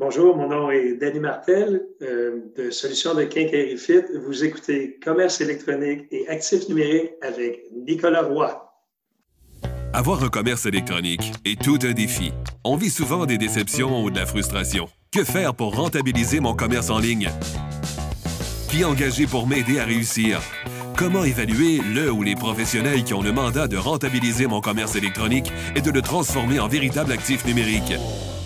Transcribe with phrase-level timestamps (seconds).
[0.00, 4.00] Bonjour, mon nom est Danny Martel euh, de Solutions de Quincaillerie Fit.
[4.24, 8.72] Vous écoutez Commerce électronique et actifs numériques avec Nicolas Roy.
[9.92, 12.32] Avoir un commerce électronique est tout un défi.
[12.64, 14.88] On vit souvent des déceptions ou de la frustration.
[15.12, 17.28] Que faire pour rentabiliser mon commerce en ligne?
[18.70, 20.40] Qui engager pour m'aider à réussir?
[20.96, 25.52] Comment évaluer le ou les professionnels qui ont le mandat de rentabiliser mon commerce électronique
[25.76, 27.92] et de le transformer en véritable actif numérique?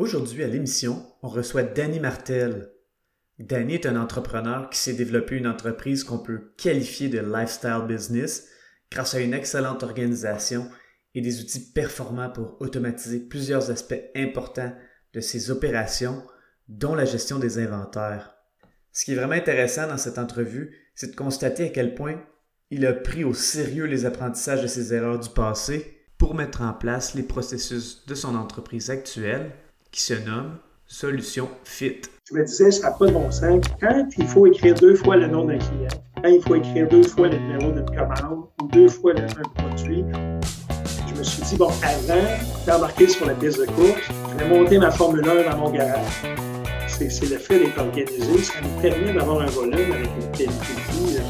[0.00, 2.70] Aujourd'hui à l'émission, on reçoit Danny Martel.
[3.38, 8.48] Danny est un entrepreneur qui s'est développé une entreprise qu'on peut qualifier de lifestyle business
[8.90, 10.70] grâce à une excellente organisation
[11.14, 14.74] et des outils performants pour automatiser plusieurs aspects importants
[15.12, 16.22] de ses opérations,
[16.66, 18.36] dont la gestion des inventaires.
[18.92, 22.24] Ce qui est vraiment intéressant dans cette entrevue, c'est de constater à quel point
[22.70, 26.72] il a pris au sérieux les apprentissages de ses erreurs du passé pour mettre en
[26.72, 29.52] place les processus de son entreprise actuelle
[29.90, 32.02] qui se nomme Solution Fit.
[32.28, 33.64] Je me disais, ça n'a pas de bon sens.
[33.80, 35.88] Quand il faut écrire deux fois le nom d'un client,
[36.22, 39.48] quand il faut écrire deux fois le numéro d'une commande ou deux fois le, un
[39.54, 40.04] produit,
[41.08, 44.78] je me suis dit, bon, avant d'embarquer sur la piste de course, je vais monter
[44.78, 46.22] ma Formule 1 dans mon garage.
[46.88, 51.08] C'est le fait d'être organisé, ça nous permet d'avoir un volume avec une qualité de
[51.08, 51.16] vie.
[51.16, 51.22] Euh.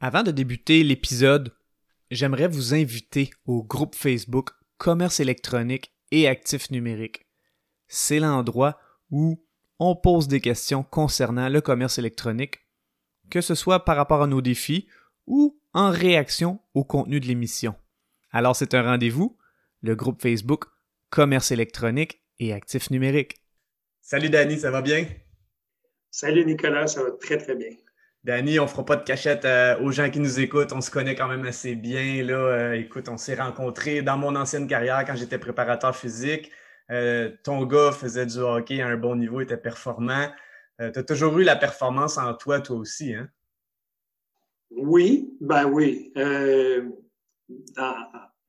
[0.00, 1.52] Avant de débuter l'épisode,
[2.12, 7.26] j'aimerais vous inviter au groupe Facebook commerce électronique et actifs numériques.
[7.88, 9.44] C'est l'endroit où
[9.78, 12.60] on pose des questions concernant le commerce électronique,
[13.30, 14.88] que ce soit par rapport à nos défis
[15.26, 17.74] ou en réaction au contenu de l'émission.
[18.30, 19.36] Alors c'est un rendez-vous,
[19.82, 20.64] le groupe Facebook
[21.10, 23.36] Commerce électronique et actifs numériques.
[24.00, 25.06] Salut Danny, ça va bien?
[26.10, 27.70] Salut Nicolas, ça va très très bien.
[28.24, 30.72] Danny, on fera pas de cachette euh, aux gens qui nous écoutent.
[30.72, 32.24] On se connaît quand même assez bien.
[32.24, 32.34] Là.
[32.34, 36.50] Euh, écoute, on s'est rencontrés dans mon ancienne carrière quand j'étais préparateur physique.
[36.90, 40.28] Euh, ton gars faisait du hockey à un bon niveau, était performant.
[40.78, 43.28] tu as toujours eu la performance en toi, toi aussi, hein?
[44.70, 46.12] Oui, ben oui.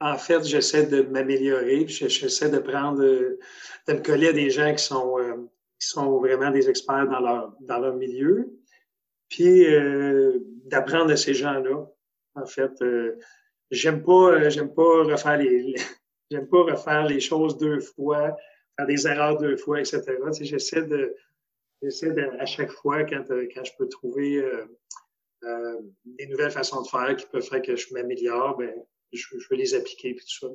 [0.01, 1.87] En, fait, j'essaie de m'améliorer.
[1.87, 3.39] J'essaie de prendre, de
[3.87, 8.58] me coller à des gens qui sont, vraiment des experts dans leur milieu
[9.29, 11.87] puis euh, d'apprendre de ces gens-là.
[12.35, 13.17] En fait, euh,
[13.71, 15.75] j'aime pas, euh, j'aime pas refaire les,
[16.31, 18.35] j'aime pas refaire les choses deux fois,
[18.77, 20.03] faire des erreurs deux fois, etc.
[20.41, 21.15] j'essaie de,
[21.81, 24.43] j'essaie de, à chaque fois quand, quand je peux trouver
[26.05, 28.73] des nouvelles façons de faire qui peuvent faire que je m'améliore, ben,
[29.13, 30.53] je, je les appliquer puis tout ça.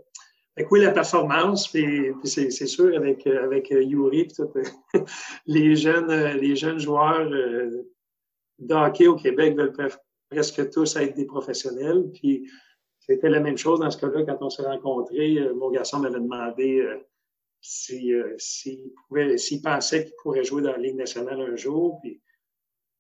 [0.57, 4.53] Fait oui, la performance, puis, c'est, sûr avec avec Yuri, tout,
[5.47, 7.29] les jeunes les jeunes joueurs
[8.59, 9.73] d'hockey au Québec veulent
[10.31, 12.11] presque tous être des professionnels.
[12.13, 12.49] Puis
[13.07, 15.39] c'était la même chose dans ce cas-là quand on s'est rencontrés.
[15.39, 16.97] Euh, mon garçon m'avait demandé euh,
[17.93, 22.01] euh, s'il pensait qu'il pourrait jouer dans la Ligue nationale un jour.
[22.03, 22.23] Puis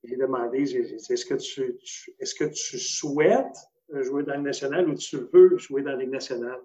[0.02, 1.78] j'ai demandé est-ce que tu,
[2.18, 3.56] est-ce que tu souhaites
[3.90, 6.60] jouer dans la Ligue nationale ou tu veux jouer dans la Ligue nationale?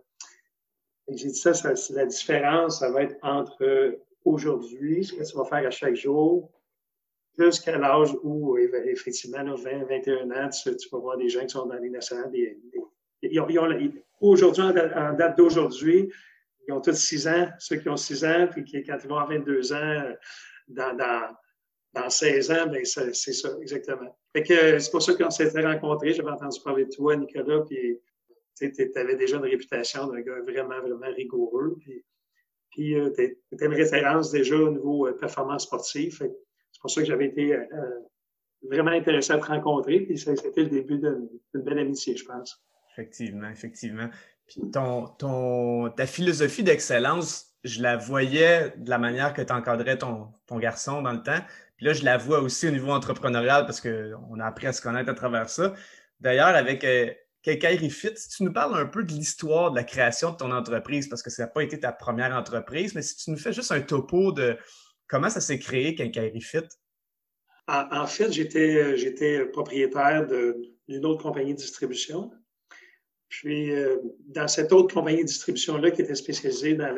[1.07, 5.45] J'ai dit ça, ça la différence, ça va être entre aujourd'hui, ce que tu vas
[5.45, 6.51] faire à chaque jour,
[7.45, 11.77] jusqu'à l'âge où, effectivement, 20, 21 ans, tu, vas voir des gens qui sont dans
[11.77, 12.31] les nationales.
[14.21, 16.11] aujourd'hui, en, date d'aujourd'hui,
[16.67, 19.17] ils ont tous 6 ans, ceux qui ont 6 ans, puis qui, quand ils vont
[19.17, 20.13] avoir 22 ans,
[20.67, 21.35] dans, dans,
[21.93, 24.15] dans 16 ans, ben c'est ça, exactement.
[24.35, 26.13] c'est pour ça qu'on s'était rencontrés.
[26.13, 27.99] J'avais entendu parler de toi, Nicolas, puis
[28.55, 31.75] tu avais déjà une réputation d'un gars vraiment, vraiment rigoureux.
[31.79, 32.03] Puis,
[32.71, 36.29] puis euh, tu étais une référence déjà au niveau euh, performance sportive.
[36.79, 39.99] C'est pour ça que j'avais été euh, euh, vraiment intéressé à te rencontrer.
[39.99, 42.63] Puis c'était le début d'une belle amitié, je pense.
[42.93, 44.09] Effectivement, effectivement.
[44.47, 49.97] Puis ton, ton, ta philosophie d'excellence, je la voyais de la manière que tu encadrais
[49.97, 51.41] ton, ton garçon dans le temps.
[51.75, 54.81] Puis là, je la vois aussi au niveau entrepreneurial parce qu'on a appris à se
[54.81, 55.73] connaître à travers ça.
[56.21, 57.11] D'ailleurs, avec euh,
[57.43, 61.09] Fit, si tu nous parles un peu de l'histoire de la création de ton entreprise,
[61.09, 63.71] parce que ça n'a pas été ta première entreprise, mais si tu nous fais juste
[63.71, 64.57] un topo de
[65.09, 66.59] Comment ça s'est créé, Quincaillerie Fit?
[67.67, 70.25] En, fait, j'étais propriétaire
[70.87, 72.31] d'une autre compagnie de distribution.
[73.27, 73.97] Puis, euh,
[74.27, 76.95] dans cette autre compagnie de distribution-là, qui était spécialisée dans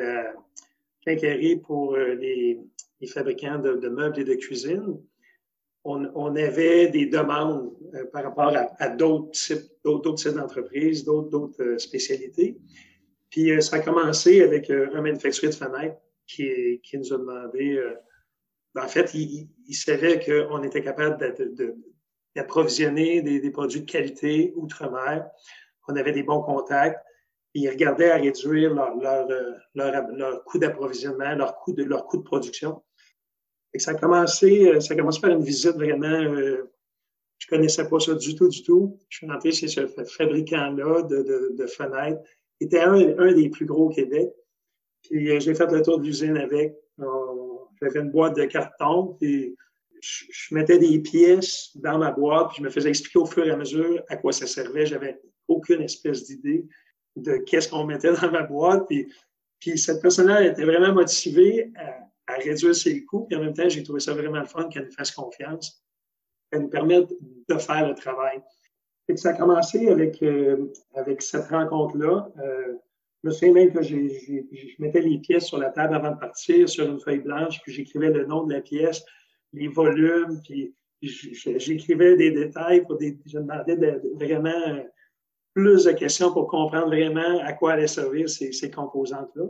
[1.04, 2.58] quincaillerie pour les,
[3.06, 4.98] fabricants de, meubles et de cuisine,
[5.84, 7.72] on, avait des demandes
[8.12, 12.56] par rapport à, d'autres types, d'autres types d'entreprises, d'autres spécialités.
[13.28, 17.80] Puis ça a commencé avec un manufacturier de fenêtres qui, nous a demandé
[18.80, 21.18] en fait, il, savait qu'on était capable
[22.34, 25.28] d'approvisionner des, produits de qualité outre-mer.
[25.88, 26.98] On avait des bons contacts.
[27.54, 28.96] Ils regardaient à réduire leur,
[29.74, 32.82] leur, coût d'approvisionnement, leur coût de, leur coût de production.
[33.74, 36.70] Et ça a commencé, ça a commencé par une visite vraiment, euh,
[37.38, 38.98] je connaissais pas ça du tout, du tout.
[39.10, 42.22] Je suis rentré chez ce fabricant-là de, fenêtres.
[42.60, 44.30] Il était un, un, des plus gros au Québec.
[45.02, 46.74] Puis euh, j'ai fait le tour de l'usine avec.
[47.80, 49.56] J'avais une boîte de carton, puis
[50.00, 53.50] je, mettais des pièces dans ma boîte, puis je me faisais expliquer au fur et
[53.50, 54.86] à mesure à quoi ça servait.
[54.86, 56.66] J'avais aucune espèce d'idée
[57.16, 58.86] de qu'est-ce qu'on mettait dans ma boîte.
[58.88, 63.26] Puis, cette personne-là était vraiment motivée à, réduire ses coûts.
[63.26, 65.84] Puis en même temps, j'ai trouvé ça vraiment le fun qu'elle nous fasse confiance,
[66.50, 67.12] qu'elle nous permette
[67.48, 68.42] de faire le travail.
[69.08, 72.32] Et ça a commencé avec, euh, avec cette rencontre-là.
[72.38, 72.74] Euh,
[73.22, 76.68] je me souviens même que je mettais les pièces sur la table avant de partir
[76.68, 79.04] sur une feuille blanche, puis j'écrivais le nom de la pièce,
[79.52, 83.16] les volumes, puis j'écrivais des détails pour des.
[83.26, 83.76] Je demandais
[84.14, 84.84] vraiment
[85.54, 89.44] plus de questions pour comprendre vraiment à quoi allaient servir ces, composantes-là.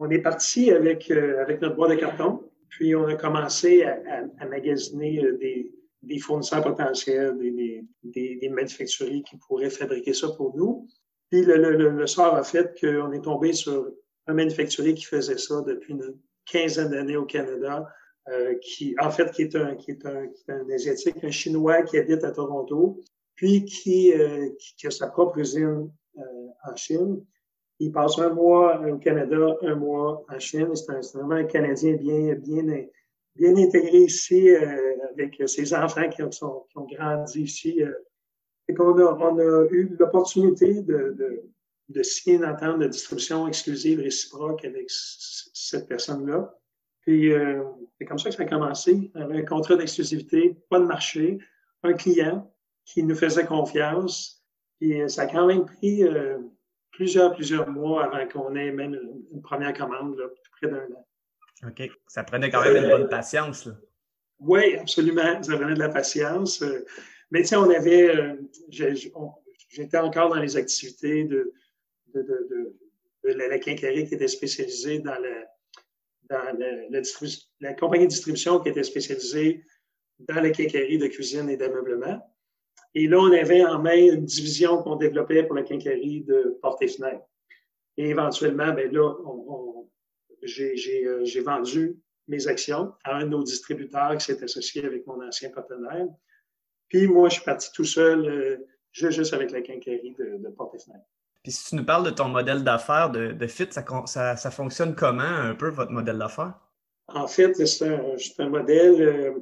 [0.00, 4.46] On est parti avec, euh, avec notre boîte de carton, puis on a commencé à,
[4.46, 5.70] magasiner euh, des,
[6.02, 10.88] des, fournisseurs potentiels, des, des, des manufacturiers qui pourraient fabriquer ça pour nous.
[11.34, 13.90] Puis le, le, sort a fait qu'on est tombé sur
[14.28, 16.16] un manufacturier qui faisait ça depuis une
[16.46, 17.88] quinzaine d'années au Canada,
[18.28, 21.32] euh, qui, en fait, qui est, un, qui, est un, qui est un Asiatique, un
[21.32, 23.00] Chinois qui habite à Toronto,
[23.34, 24.48] puis qui, euh,
[24.84, 27.24] a sa propre usine euh, en Chine.
[27.80, 30.70] Il passe un mois au Canada, un mois en Chine.
[30.76, 32.62] C'est vraiment un Canadien bien, bien,
[33.34, 34.50] bien intégré ici,
[35.10, 37.82] avec ses enfants qui ont grandi ici
[38.68, 41.42] et qu'on a, on a eu l'opportunité de, de,
[41.88, 46.54] de, signer une entente de distribution exclusive réciproque avec cette personne-là.
[47.00, 47.62] Puis euh,
[47.98, 51.38] c'est comme ça que ça a commencé, avec un contrat d'exclusivité, pas de marché,
[51.82, 52.50] un client
[52.86, 54.42] qui nous faisait confiance.
[54.80, 56.38] Puis euh, ça a quand même pris euh,
[56.92, 61.06] plusieurs, plusieurs mois avant qu'on ait même une, première commande, là, près d'un an.
[61.68, 61.90] OK.
[62.06, 63.66] Ça prenait quand même une bonne patience.
[63.66, 63.74] Là.
[64.38, 65.42] Oui, absolument.
[65.42, 66.64] Ça prenait de la patience.
[67.34, 68.36] Mais tu sais, on avait, euh,
[68.68, 71.52] j'étais encore dans les activités de,
[72.14, 72.76] de
[73.24, 75.18] la, quincaillerie qui était spécialisée dans
[76.30, 77.02] la, la,
[77.60, 79.64] la, compagnie de distribution qui était spécialisée
[80.20, 82.24] dans la quincaillerie de cuisine et d'ameublement.
[82.94, 86.82] Et là, on avait en main une division qu'on développait pour la quincaillerie de porte
[86.82, 87.26] et fenêtres.
[87.96, 89.12] Et éventuellement, ben là,
[90.44, 91.98] j'ai euh, vendu
[92.28, 96.06] mes actions à un de nos distributeurs qui s'est associé avec mon ancien partenaire.
[96.88, 98.56] Puis moi, je suis parti tout seul, euh,
[98.92, 100.76] juste avec la quincaillerie de, de porte.
[101.42, 104.94] Puis si tu nous parles de ton modèle d'affaires de, de, FIT, ça, ça, fonctionne
[104.94, 106.54] comment un peu votre modèle d'affaires?
[107.08, 109.32] En fait, c'est un, un, modèle euh,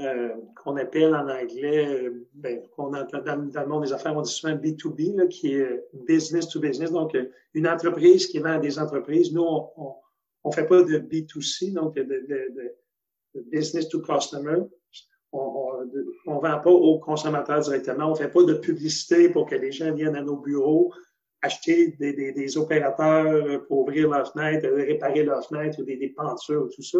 [0.00, 4.32] euh, qu'on appelle en anglais, ben, qu'on entend dans, le monde des affaires, on dit
[4.32, 6.90] souvent B2B, là, qui est business to business.
[6.90, 7.16] Donc,
[7.54, 9.32] une entreprise qui vend à des entreprises.
[9.32, 9.94] Nous, on
[10.44, 14.62] ne fait pas de B2C, donc de, de business to customer
[15.32, 18.06] on ne vend pas aux consommateurs directement.
[18.06, 20.92] On ne fait pas de publicité pour que les gens viennent à nos bureaux
[21.42, 26.68] acheter des, des, opérateurs pour ouvrir leurs fenêtres, réparer leurs fenêtres ou des, des pentures,
[26.74, 26.98] tout ça.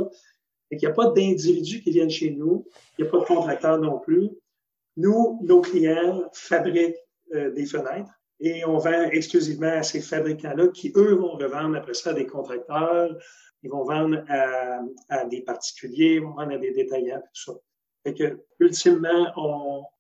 [0.70, 2.66] Il n'y a pas d'individus qui viennent chez nous.
[2.98, 4.30] Il n'y a pas de contracteurs non plus.
[4.96, 6.96] Nous, nos clients fabriquent
[7.34, 8.10] euh, des fenêtres
[8.40, 12.26] et on vend exclusivement à ces fabricants-là qui, eux, vont revendre après ça à des
[12.26, 13.16] contracteurs.
[13.62, 17.52] Ils vont vendre à, à des particuliers, ils vont vendre à des détaillants, tout ça.
[18.04, 19.32] Fait que, ultimement,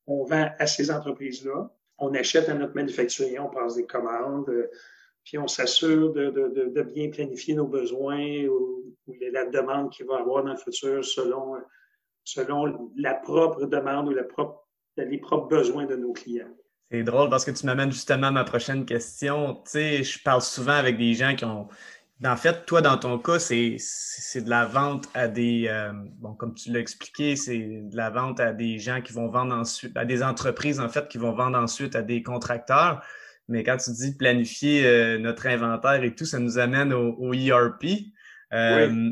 [0.06, 1.70] on, vend à ces entreprises-là.
[1.98, 4.68] On achète à notre manufacturier, on passe des commandes, euh,
[5.24, 8.80] puis on s'assure de, bien planifier nos besoins ou,
[9.32, 11.56] la demande qu'il va avoir dans le futur selon,
[12.24, 14.14] selon la propre demande ou
[14.96, 16.54] les propres besoins de nos clients.
[16.90, 19.54] C'est drôle parce que tu m'amènes justement à ma prochaine question.
[19.64, 21.66] Tu sais, je parle souvent avec des gens qui ont,
[22.24, 23.76] en fait, toi, dans ton cas, c'est
[24.40, 28.38] de la vente à des, euh, bon, comme tu l'as expliqué, c'est de la vente
[28.38, 31.58] à des gens qui vont vendre ensuite, à des entreprises, en fait, qui vont vendre
[31.58, 33.02] ensuite à des contracteurs.
[33.48, 37.84] Mais quand tu dis planifier euh, notre inventaire et tout, ça nous amène au, ERP.
[38.52, 39.10] Euh,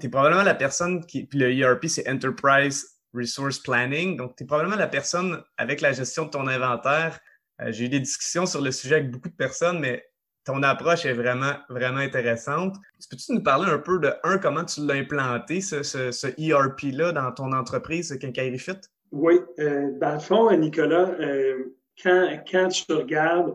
[0.00, 4.16] Tu es probablement la personne qui, puis le ERP, c'est Enterprise Resource Planning.
[4.16, 7.20] Donc, tu es probablement la personne avec la gestion de ton inventaire.
[7.68, 10.04] J'ai eu des discussions sur le sujet avec beaucoup de personnes, mais
[10.46, 12.76] ton approche est vraiment, vraiment intéressante.
[13.10, 17.32] Peux-tu nous parler un peu de, un, comment tu l'as implanté, ce, ce, ERP-là, dans
[17.32, 18.78] ton entreprise, Quincaillerie Fit?
[19.10, 19.40] Oui.
[19.58, 23.54] Euh, dans le fond, Nicolas, euh, quand, quand tu regardes,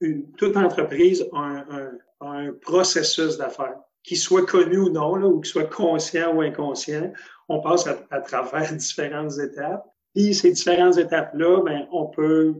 [0.00, 5.40] une, toute entreprise a un, un, processus d'affaires, qu'il soit connu ou non, là, ou
[5.40, 7.12] qu'il soit conscient ou inconscient,
[7.48, 9.84] on passe à, à travers différentes étapes.
[10.16, 12.54] Puis ces différentes étapes-là, ben, on peut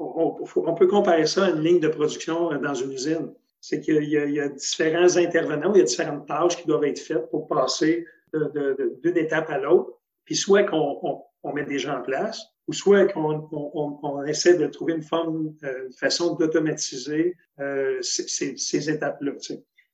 [0.00, 3.32] on, peut comparer ça à une ligne de production dans une usine.
[3.60, 7.28] C'est qu'il y, a différents intervenants, il y a différentes tâches qui doivent être faites
[7.30, 9.98] pour passer d'une étape à l'autre.
[10.24, 15.02] Puis soit qu'on met des gens en place, ou soit qu'on essaie de trouver une
[15.02, 19.32] forme, euh, une façon d'automatiser euh, ces, étapes-là.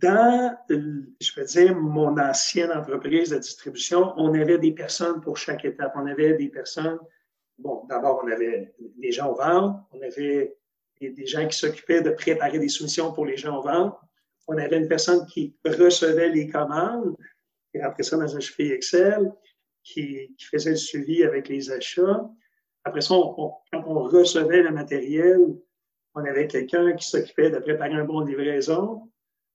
[0.02, 5.64] Dans, je veux dire, mon ancienne entreprise de distribution, on avait des personnes pour chaque
[5.64, 5.92] étape.
[5.94, 6.98] On avait des personnes
[7.58, 10.56] bon, d'abord, on avait des gens au ventre, on avait
[11.00, 14.00] des, gens qui s'occupaient de préparer des soumissions pour les gens au ventre,
[14.46, 17.16] on avait une personne qui recevait les commandes,
[17.72, 19.32] qui rentrait ça dans un fichier Excel,
[19.82, 22.28] qui, faisait le suivi avec les achats.
[22.84, 25.40] Après ça, quand on recevait le matériel,
[26.14, 29.10] on avait quelqu'un qui s'occupait de préparer un bon livraison.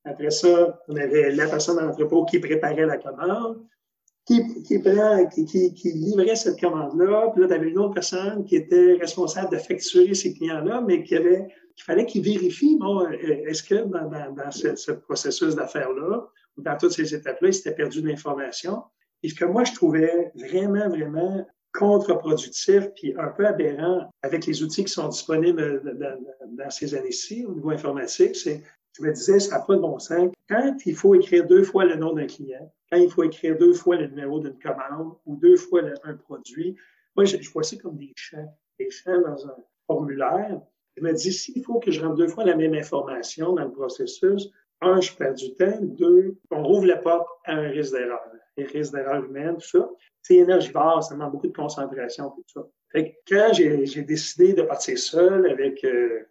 [0.06, 3.66] Après ça, on avait la personne dans l'entrepôt qui préparait la commande
[4.26, 7.32] qui, livrait cette commande-là.
[7.34, 11.04] Puis là, tu avais une autre personne qui était responsable de facturer ces clients-là, mais
[11.04, 13.12] qui avait, qu'il fallait qu'il vérifie, bon, euh,
[13.48, 18.02] est-ce que dans, dans, ce, processus d'affaires-là, ou dans toutes ces étapes-là, il s'était perdu
[18.02, 18.84] de l'information.
[19.24, 24.64] Et ce que moi, je trouvais vraiment, vraiment contre-productif puis un peu aberrant avec les
[24.64, 26.18] outils qui sont disponibles dans,
[26.58, 28.64] dans ces années-ci au niveau informatique, c'est
[28.98, 30.32] je me disais, ça n'a pas de bon sens.
[30.48, 33.74] Quand il faut écrire deux fois le nom d'un client, quand il faut écrire deux
[33.74, 36.76] fois le numéro d'une commande ou deux fois un produit,
[37.16, 39.56] moi, je, vois ça comme des champs, des champs dans un
[39.88, 40.62] formulaire.
[40.96, 43.72] Je me dis, s'il faut que je rentre deux fois la même information dans le
[43.72, 44.50] processus,
[44.82, 45.78] un, je perds du temps.
[45.82, 48.22] Deux, on rouvre la porte à un risque d'erreur.
[48.58, 49.90] Un risque d'erreur humaine, tout ça.
[50.22, 52.66] C'est énergivore, ça demande beaucoup de concentration, tout ça.
[52.92, 56.26] Fait que quand j'ai décidé de partir seul avec euh,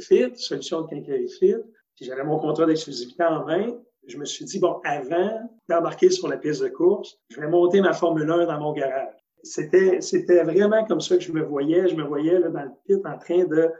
[0.00, 1.56] Fit, solution de Quincaillerie Fit,
[1.96, 3.78] puis j'avais mon contrat d'exclusivité en main.
[4.06, 7.80] Je me suis dit, bon, avant d'embarquer sur la piste de course, je vais monter
[7.80, 9.14] ma Formule 1 dans mon garage.
[9.42, 11.88] C'était, c'était vraiment comme ça que je me voyais.
[11.88, 13.70] Je me voyais là, dans le pit en train de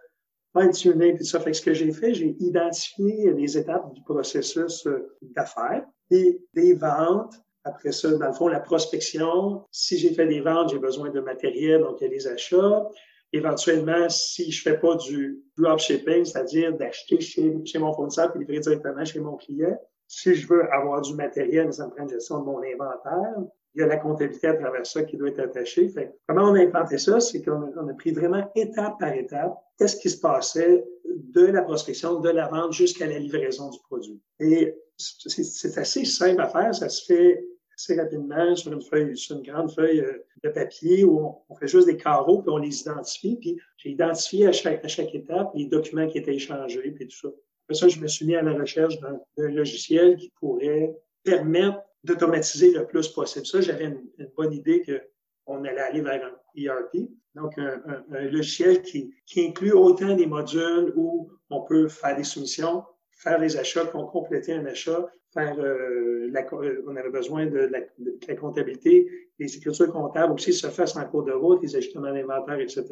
[0.57, 1.41] fine-tuner puis ça.
[1.41, 6.41] Fait que ce que j'ai fait, j'ai identifié les étapes du processus euh, d'affaires et
[6.55, 7.35] des ventes.
[7.65, 9.65] Après ça, dans le fond, la prospection.
[9.71, 12.89] Si j'ai fait des ventes, j'ai besoin de matériel, donc il y a les achats
[13.33, 18.61] éventuellement, si je fais pas du dropshipping, c'est-à-dire d'acheter chez, chez mon fournisseur et livrer
[18.61, 19.79] directement chez mon client,
[20.13, 23.35] si je veux avoir du matériel, ça me prend une gestion de mon inventaire.
[23.75, 25.91] Il y a la comptabilité à travers ça qui doit être attachée.
[26.29, 27.19] Comment on a implanté ça?
[27.19, 32.21] C'est qu'on a, pris vraiment étape par étape qu'est-ce qui se passait de la prospection,
[32.21, 34.21] de la vente jusqu'à la livraison du produit.
[34.39, 36.75] Et c'est assez simple à faire.
[36.75, 37.43] Ça se fait
[37.75, 41.69] assez rapidement sur une feuille, sur une grande feuille euh, de papier où on, fait
[41.69, 43.37] juste des carreaux puis on les identifie.
[43.37, 47.29] Puis j'ai identifié à chaque étape les documents qui étaient échangés puis tout ça.
[47.75, 52.87] Ça, je me suis mis à la recherche d'un logiciel qui pourrait permettre d'automatiser le
[52.87, 53.47] plus possible.
[53.47, 54.03] Ça, j'avais une,
[54.37, 54.83] bonne idée
[55.47, 57.09] qu'on allait aller vers un ERP.
[57.35, 62.85] Donc, un, logiciel qui, qui, inclut autant des modules où on peut faire des soumissions,
[63.11, 67.59] faire les achats, qu'on compléter un achat, faire euh, la, euh, on avait besoin de
[67.59, 71.75] la, de la, comptabilité, les écritures comptables aussi se fassent en cours de route, les
[71.75, 72.85] ajustements d'inventaire, etc.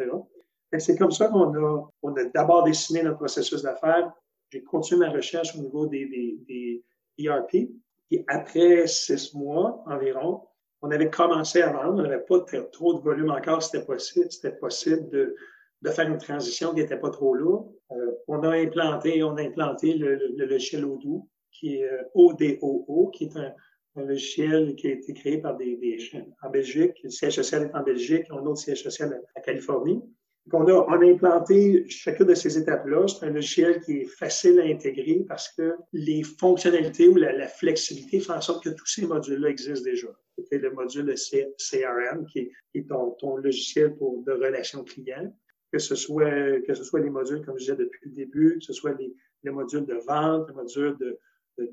[0.78, 4.12] C'est comme ça qu'on a, on a d'abord dessiné notre processus d'affaires.
[4.50, 6.84] J'ai continué ma recherche au niveau des, des, des
[7.26, 7.70] ERP.
[8.10, 10.42] Et après six mois environ,
[10.82, 12.00] on avait commencé à vendre.
[12.00, 12.40] On n'avait pas
[12.72, 13.62] trop de volume encore.
[13.62, 15.36] C'était possible, c'était possible de,
[15.82, 17.70] de faire une transition qui n'était pas trop lourde.
[17.92, 23.10] Euh, on a implanté, on a implanté le, le, logiciel Odoo qui est euh, ODOO,
[23.14, 23.52] qui est un,
[23.96, 25.98] logiciel qui a été créé par des, des
[26.42, 26.94] en Belgique.
[27.02, 30.00] Le siège social est en Belgique, on a un autre siège social en Californie.
[30.46, 33.06] Donc on, a, on a implanté chacune de ces étapes-là.
[33.06, 38.20] C'est un logiciel qui est facile à intégrer parce que les fonctionnalités ou la, flexibilité
[38.20, 40.08] font en sorte que tous ces modules-là existent déjà.
[40.48, 45.32] C'est le module CRM, qui est, ton, ton, logiciel pour, de relation client,
[45.72, 48.64] que ce soit que ce soit les modules, comme je disais depuis le début, que
[48.64, 51.18] ce soit les, les modules de vente, les modules de,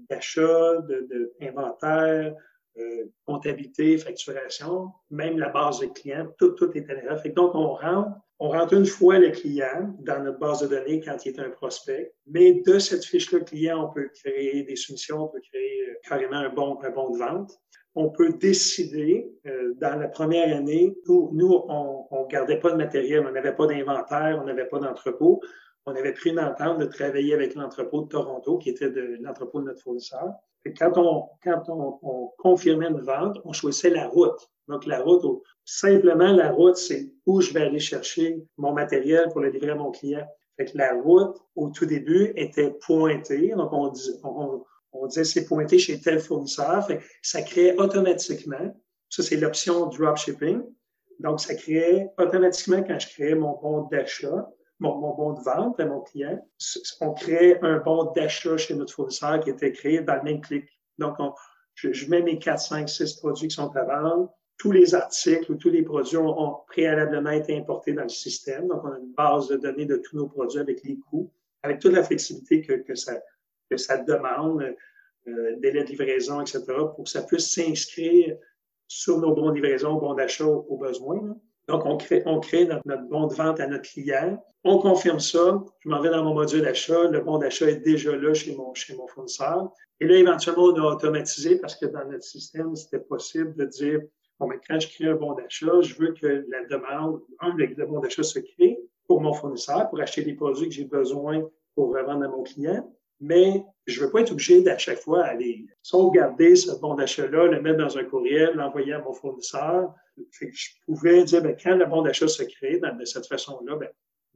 [0.09, 0.81] d'achat,
[1.39, 2.35] d'inventaire,
[2.77, 7.17] euh, comptabilité, facturation, même la base de clients, tout, tout est là.
[7.17, 11.01] Fait donc, on rentre, on rentre une fois le client dans notre base de données
[11.01, 15.23] quand il est un prospect, mais de cette fiche-là client, on peut créer des soumissions,
[15.23, 17.51] on peut créer euh, carrément un bon, un bon de vente.
[17.95, 22.77] On peut décider, euh, dans la première année, où nous, on ne gardait pas de
[22.77, 25.41] matériel, on n'avait pas d'inventaire, on n'avait pas d'entrepôt,
[25.87, 29.65] on avait pris une entente de travailler avec l'entrepôt de Toronto, qui était l'entrepôt de
[29.65, 30.33] notre fournisseur.
[30.77, 34.39] Quand on, quand on, confirmait une vente, on choisissait la route.
[34.67, 35.23] Donc, la route,
[35.63, 39.75] simplement, la route, c'est où je vais aller chercher mon matériel pour le livrer à
[39.75, 40.27] mon client.
[40.57, 43.53] Fait que la route, au tout début, était pointée.
[43.55, 46.85] Donc, on, dit, on, on disait c'est pointé chez tel fournisseur.
[46.85, 48.75] Fait que ça créait automatiquement,
[49.09, 50.63] ça c'est l'option dropshipping.
[51.19, 55.85] Donc, ça créait automatiquement quand je créais mon bon d'achat, mon, bon de vente à
[55.85, 56.39] mon client,
[57.01, 60.65] on crée un bon d'achat chez notre fournisseur qui était créé dans le même clic.
[60.97, 61.17] Donc,
[61.75, 64.33] je, mets mes 4, 5, 6 produits qui sont à vendre.
[64.57, 68.67] Tous les articles ou tous les produits ont, préalablement été importés dans le système.
[68.67, 71.31] Donc, on a une base de données de tous nos produits avec les coûts,
[71.63, 73.13] avec toute la flexibilité que, que, ça,
[73.69, 74.75] que ça demande,
[75.27, 76.63] euh, délai de livraison, etc.,
[76.95, 78.37] pour que ça puisse s'inscrire
[78.87, 81.37] sur nos bons de livraison, bons d'achat aux besoins.
[81.67, 84.41] Donc, on crée, on crée notre, bon de vente à notre client.
[84.63, 85.63] On confirme ça.
[85.79, 87.03] Je m'en vais dans mon module d'achat.
[87.09, 89.71] Le bon d'achat est déjà là chez mon, chez mon fournisseur.
[89.99, 93.99] Et là, éventuellement, on a automatisé parce que dans notre système, c'était possible de dire,
[94.39, 97.85] bon, mais quand je crée un bon d'achat, je veux que la demande, un, le
[97.85, 101.43] bon d'achat se crée pour mon fournisseur, pour acheter les produits que j'ai besoin
[101.75, 102.83] pour revendre à mon client
[103.19, 107.47] mais je ne veux pas être obligé d'à chaque fois aller sauvegarder ce bon d'achat-là,
[107.47, 109.93] le mettre dans un courriel, l'envoyer à mon fournisseur.
[110.41, 113.89] je pouvais dire, ben, quand le bon d'achat se crée de cette façon-là, ben,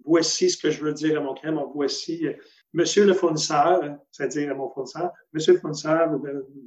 [0.06, 2.34] voici ce que je veux dire à mon client, voici, euh,
[2.74, 6.10] monsieur le fournisseur, c'est-à-dire à mon fournisseur, monsieur le fournisseur,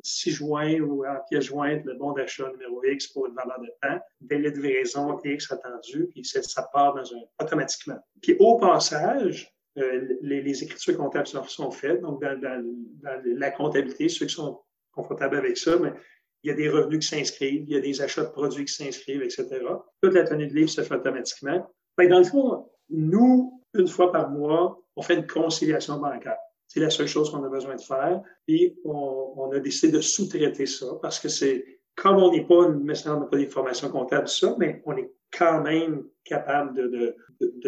[0.02, 3.71] 6 juin ou en pièce jointe, le bon d'achat numéro X pour une valeur de
[3.83, 6.97] temps, délai de livraison X attendu, puis ça part
[7.40, 7.99] automatiquement.
[8.23, 12.00] Puis au passage, euh, les, écritures comptables sont, faites.
[12.00, 12.64] Donc, dans,
[13.25, 14.61] la comptabilité, ceux qui sont
[14.93, 15.93] confortables avec ça, mais
[16.43, 18.75] il y a des revenus qui s'inscrivent, il y a des achats de produits qui
[18.75, 19.49] s'inscrivent, etc.
[20.00, 21.69] Toute la tenue de livre se fait automatiquement.
[21.99, 26.37] dans le fond, nous, une fois par mois, on fait une conciliation bancaire.
[26.69, 28.23] C'est la seule chose qu'on a besoin de faire.
[28.47, 32.78] Puis, on, a décidé de sous-traiter ça parce que c'est, comme on n'est pas, on
[32.78, 37.16] n'a pas des formations comptables, ça, mais on est quand même capable de,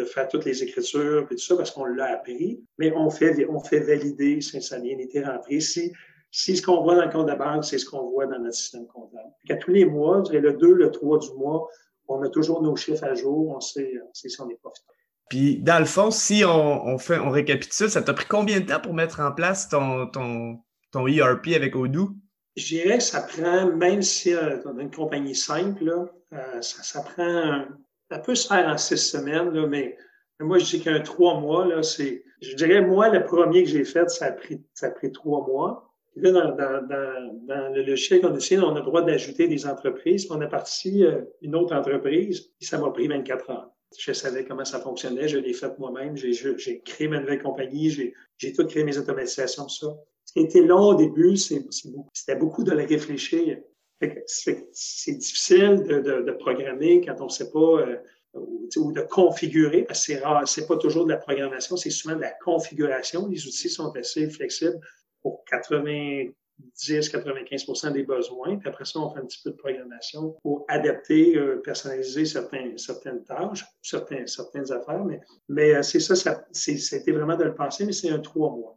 [0.05, 3.61] faire toutes les écritures et tout ça parce qu'on l'a appris, mais on fait, on
[3.61, 4.39] fait valider
[4.81, 5.61] bien été rentré.
[5.61, 5.93] Si,
[6.31, 8.55] si ce qu'on voit dans le compte de banque, c'est ce qu'on voit dans notre
[8.55, 9.31] système comptable.
[9.49, 11.69] À tous les mois, le 2, le 3 du mois,
[12.09, 14.93] on a toujours nos chiffres à jour, on sait, on sait si on est profitable.
[15.29, 18.67] Puis, dans le fond, si on, on fait, on récapitule, ça t'a pris combien de
[18.67, 20.59] temps pour mettre en place ton, ton,
[20.93, 22.11] ton ERP avec Odoo?
[22.57, 26.83] Je dirais que ça prend, même si euh, a une compagnie simple, là, euh, ça,
[26.83, 27.65] ça, prend,
[28.11, 29.97] ça peut se faire en six semaines, là, mais
[30.41, 33.85] moi, je dis qu'un trois mois, là, c'est, je dirais, moi, le premier que j'ai
[33.85, 35.93] fait, ça a pris, ça a pris trois mois.
[36.17, 39.67] Là, dans, dans, dans, dans le logiciel qu'on a on a le droit d'ajouter des
[39.67, 40.27] entreprises.
[40.31, 43.71] on a parti euh, une autre entreprise, et ça m'a pris 24 heures.
[43.99, 48.15] Je savais comment ça fonctionnait, je l'ai fait moi-même, j'ai, créé ma nouvelle compagnie, j'ai,
[48.39, 49.89] j'ai tout créé mes automatisations, ça.
[50.27, 53.61] Ce qui a été long au début, c'était beaucoup de le réfléchir.
[54.27, 57.97] C'est difficile de, de, de, programmer quand on ne sait pas euh,
[58.77, 62.17] ou de configurer, parce que c'est rare, c'est pas toujours de la programmation, c'est souvent
[62.17, 63.27] de la configuration.
[63.29, 64.79] Les outils sont assez flexibles
[65.23, 68.59] pour 90-95% des besoins.
[68.59, 73.25] Puis après ça, on fait un petit peu de programmation pour adapter, euh, personnaliser certaines
[73.25, 74.27] tâches, certaines
[74.73, 75.05] affaires.
[75.05, 78.51] Mais, mais euh, c'est ça, ça c'était vraiment de le penser, mais c'est un trois
[78.51, 78.77] mois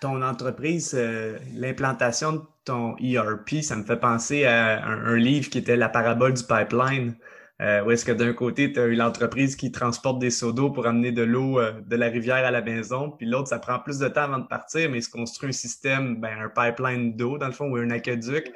[0.00, 5.58] ton entreprise, euh, l'implantation de ton ERP, ça me fait penser à un, livre qui
[5.58, 7.16] était La parabole du pipeline,
[7.60, 10.70] euh, où est-ce que d'un côté, tu as eu l'entreprise qui transporte des seaux d'eau
[10.70, 13.80] pour amener de l'eau euh, de la rivière à la maison, puis l'autre, ça prend
[13.80, 17.16] plus de temps avant de partir, mais il se construit un système, ben, un pipeline
[17.16, 18.52] d'eau, dans le fond, ou un aqueduc.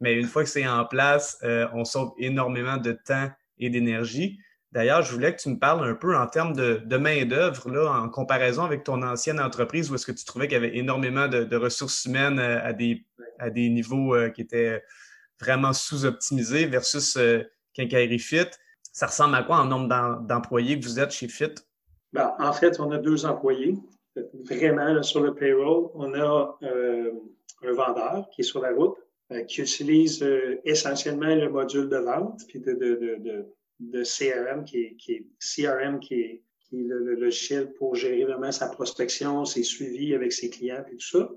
[0.00, 1.38] Mais une fois que c'est en place,
[1.72, 4.40] on sauve énormément de temps et d'énergie.
[4.72, 8.08] D'ailleurs, je voulais que tu me parles un peu en termes de, main-d'œuvre, là, en
[8.08, 11.56] comparaison avec ton ancienne entreprise, où est-ce que tu trouvais qu'il y avait énormément de,
[11.56, 13.04] ressources humaines euh, à des,
[13.38, 14.82] à des niveaux euh, qui étaient
[15.38, 17.42] vraiment sous-optimisés versus euh,
[17.76, 18.48] Fit.
[18.92, 19.88] Ça ressemble à quoi en nombre
[20.26, 21.54] d'employés que vous êtes chez Fit?
[22.14, 23.76] Ben, en fait, on a deux employés.
[24.44, 28.96] Vraiment, sur le payroll, on a un vendeur qui est sur la route,
[29.48, 30.22] qui utilise
[30.64, 33.46] essentiellement le module de vente, puis de, de
[33.90, 38.24] de CRM qui est, qui est CRM qui est, qui est le, logiciel pour gérer
[38.24, 41.30] vraiment sa prospection, ses suivis avec ses clients et tout ça.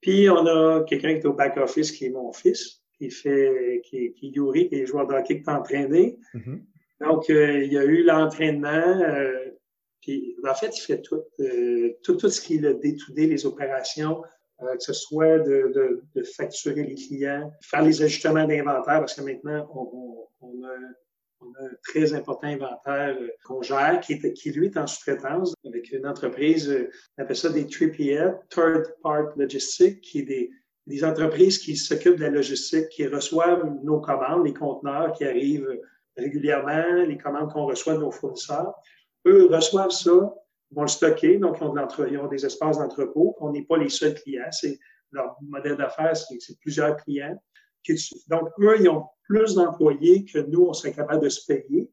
[0.00, 3.80] Puis on a quelqu'un qui est au back office qui est mon fils, qui fait
[3.84, 6.18] qui, qui est Yuri, qui est joueur de hockey qui est entraîné.
[6.34, 6.60] Mm-hmm.
[7.00, 8.68] Donc euh, il y a eu l'entraînement.
[8.68, 9.50] Euh,
[10.00, 13.46] puis en fait, il fait tout, euh, tout, tout ce qui est le day les
[13.46, 14.22] opérations,
[14.62, 19.14] euh, que ce soit de, de, de, facturer les clients, faire les ajustements d'inventaire, parce
[19.14, 20.74] que maintenant, on, on, on a
[21.40, 25.54] On a un très important inventaire euh, qu'on gère, qui, qui lui est en sous-traitance
[25.64, 30.50] avec une entreprise, euh, on appelle ça des 3PL, Third Part Logistics, qui est des,
[30.86, 35.68] des entreprises qui s'occupent de la logistique, qui reçoivent nos commandes, les conteneurs qui arrivent
[36.16, 38.74] régulièrement, les commandes qu'on reçoit de nos fournisseurs.
[39.26, 40.34] Eux reçoivent ça,
[40.70, 43.36] vont le stocker, donc ils ont, de ils ont des espaces d'entrepôt.
[43.40, 44.78] On n'est pas les seuls clients, c'est
[45.12, 47.40] leur modèle d'affaires, c'est plusieurs clients.
[48.28, 51.90] Donc, eux, ils ont plus d'employés que nous, on serait capable de se payer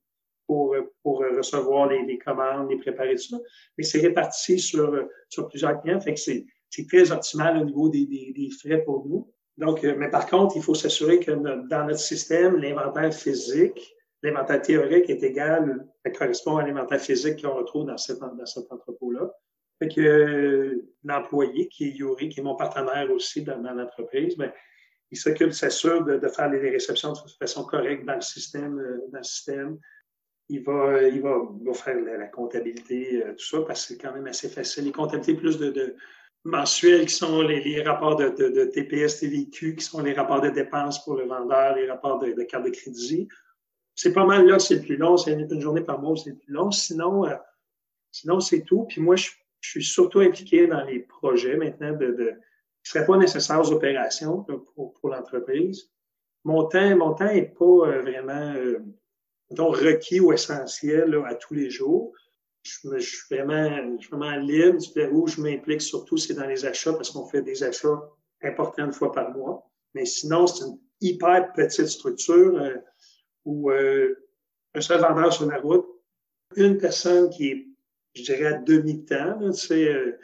[0.47, 3.37] pour, pour recevoir les, commandes, les préparer, tout ça.
[3.77, 6.45] Mais c'est réparti sur, sur plusieurs clients, fait que c'est
[6.87, 9.31] très optimal au niveau des, des, frais pour nous.
[9.57, 14.61] Donc, euh, mais par contre, il faut s'assurer que dans notre système, l'inventaire physique, l'inventaire
[14.61, 19.31] théorique est égal, ça correspond à l'inventaire physique qu'on retrouve dans, cette, dans cet entrepôt-là.
[19.79, 24.35] Fait que euh, l'employé, qui est Yuri, qui est mon partenaire aussi dans, dans l'entreprise,
[24.37, 24.51] ben,
[25.11, 28.79] il s'occupe, s'assure de, de, faire les réceptions de façon correcte dans le système.
[28.79, 29.79] Euh, dans le système.
[30.47, 31.39] Il va, il va,
[31.73, 34.85] faire la, comptabilité, euh, tout ça, parce que c'est quand même assez facile.
[34.85, 35.95] Les comptabilités plus de, de
[36.43, 40.49] mensuelles qui sont les, les rapports de, de, TPS, TVQ, qui sont les rapports de
[40.49, 43.27] dépenses pour le vendeur, les rapports de, carte de crédit.
[43.95, 45.17] C'est pas mal là, c'est le plus long.
[45.17, 46.69] C'est une, journée par mois, c'est le plus long.
[46.69, 47.35] Sinon, euh,
[48.11, 48.83] sinon c'est tout.
[48.83, 52.33] Puis moi, je, je, suis surtout impliqué dans les projets maintenant de, de
[52.85, 55.89] ne seraient pas nécessaires aux opérations pour, pour l'entreprise.
[56.43, 58.79] Mon temps, mon temps n'est pas euh, vraiment euh,
[59.57, 62.13] requis ou essentiel là, à tous les jours.
[62.63, 64.79] Je, je, suis vraiment, je suis vraiment libre.
[65.11, 68.01] Où je m'implique surtout, c'est dans les achats parce qu'on fait des achats
[68.43, 69.69] importants une fois par mois.
[69.93, 72.75] Mais sinon, c'est une hyper petite structure euh,
[73.45, 74.15] où euh,
[74.73, 75.85] un seul vendeur sur la route,
[76.55, 77.67] une personne qui est,
[78.13, 80.19] je dirais, à demi-temps, tu sais, euh,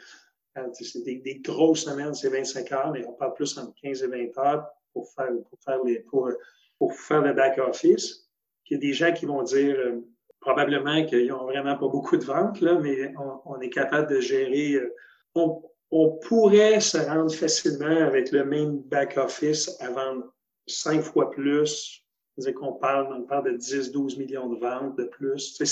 [0.72, 4.38] c'est des, grosses semaines, c'est 25 heures, mais on parle plus entre 15 et 20
[4.38, 6.30] heures pour faire, pour faire, les, pour,
[6.78, 8.28] pour faire le back-office.
[8.66, 10.00] il y a des gens qui vont dire euh,
[10.40, 13.14] probablement qu'ils n'ont vraiment pas beaucoup de ventes, là, mais
[13.46, 14.74] on, est capable de gérer.
[14.74, 14.94] Euh,
[15.34, 20.34] on, on, pourrait se rendre facilement avec le même back-office à vendre
[20.66, 22.04] cinq fois plus.
[22.38, 25.62] C'est qu'on parle, on parle de 10-12 millions de ventes de plus.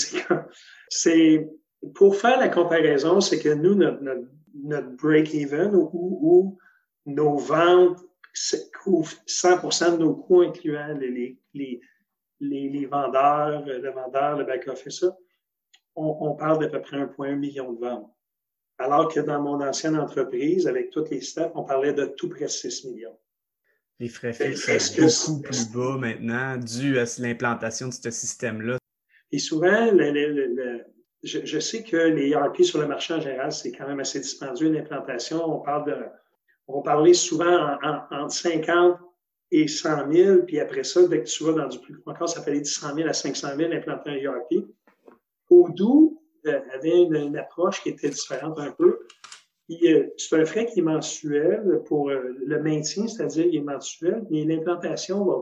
[0.89, 1.49] C'est
[1.95, 6.57] pour faire la comparaison, c'est que nous, notre notre break-even où, où,
[7.05, 7.99] nos ventes
[8.83, 11.81] couvrent 100% de nos coûts, incluant les, les,
[12.39, 15.05] les, les vendeurs, le vendeur, le back-office,
[15.95, 18.11] on, on, parle d'à peu près 1,1 million de ventes.
[18.77, 22.47] Alors que dans mon ancienne entreprise, avec toutes les staffs, on parlait de tout près
[22.47, 23.17] 6 millions.
[23.99, 28.79] Les frais fixes sont beaucoup plus bas maintenant, dû à l'implantation de ce système-là?
[29.31, 30.85] Et souvent, le, le, le,
[31.23, 34.71] je, sais que les ERP sur le marché en général, c'est quand même assez dispendieux
[34.71, 35.43] l'implantation.
[35.45, 35.95] On parle de,
[36.67, 38.97] on parler souvent entre 50
[39.51, 42.41] et 100 000, puis après ça, dès que tu vas dans du plus encore, ça
[42.41, 44.65] peut aller de 100 000 à 500 000 implanter un ERP.
[45.49, 48.99] Odoo avait une, une, approche qui était différente un peu.
[49.69, 54.25] Euh, c'est un frais qui est mensuel pour euh, le maintien, c'est-à-dire il est mensuel,
[54.29, 55.35] mais l'implantation va,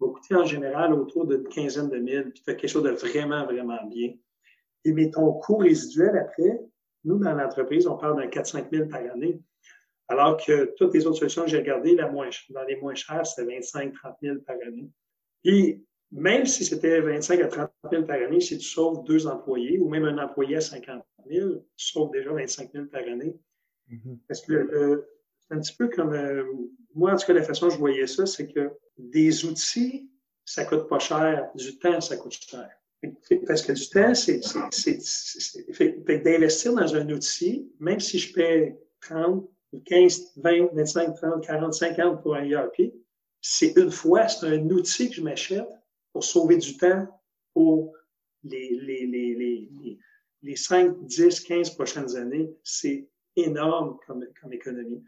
[0.00, 2.90] va coûter en général autour d'une quinzaine de mille, puis tu fais quelque chose de
[2.90, 4.14] vraiment, vraiment bien.
[4.84, 6.60] Et mais ton coût résiduel après,
[7.04, 9.40] nous, dans l'entreprise, on parle d'un 4-5 000 par année.
[10.08, 13.26] Alors que toutes les autres solutions que j'ai regardées, la moins, dans les moins chères,
[13.26, 13.92] c'était 25-30
[14.22, 14.90] 000 par année.
[15.44, 19.78] Et même si c'était 25 à 30 000 par année, si tu sauves deux employés
[19.78, 23.36] ou même un employé à 50 000, tu sauves déjà 25 000 par année.
[23.90, 24.18] Mm-hmm.
[24.28, 25.08] Parce que euh,
[25.40, 26.44] c'est un petit peu comme, euh,
[26.94, 30.10] moi, en tout cas, la façon dont je voyais ça, c'est que des outils,
[30.44, 31.50] ça coûte pas cher.
[31.54, 32.68] Du temps, ça coûte cher.
[33.46, 34.40] Parce que du temps, c'est
[36.22, 39.48] d'investir dans un outil, même si je paie 30,
[39.84, 42.92] 15, 20, 25, 30, 40, 50 pour un ERP,
[43.40, 45.68] c'est une fois, c'est un outil que je m'achète
[46.12, 47.08] pour sauver du temps
[47.54, 47.92] pour
[48.44, 49.98] les, les, les, les,
[50.42, 52.50] les 5, 10, 15 prochaines années.
[52.62, 55.02] C'est énorme comme, comme économie.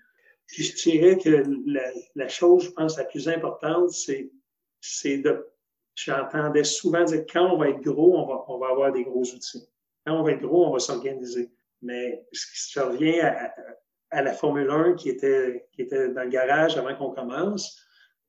[0.48, 5.46] Je dirais que la, la chose, je pense, la plus importante, c'est de
[5.94, 9.68] j'entendais souvent dire quand on va être gros, on va, avoir des gros outils.
[10.06, 11.50] Quand on va être gros, on va s'organiser.
[11.82, 13.52] Mais je reviens à,
[14.10, 17.80] à, la Formule 1 qui était, dans le garage avant qu'on commence.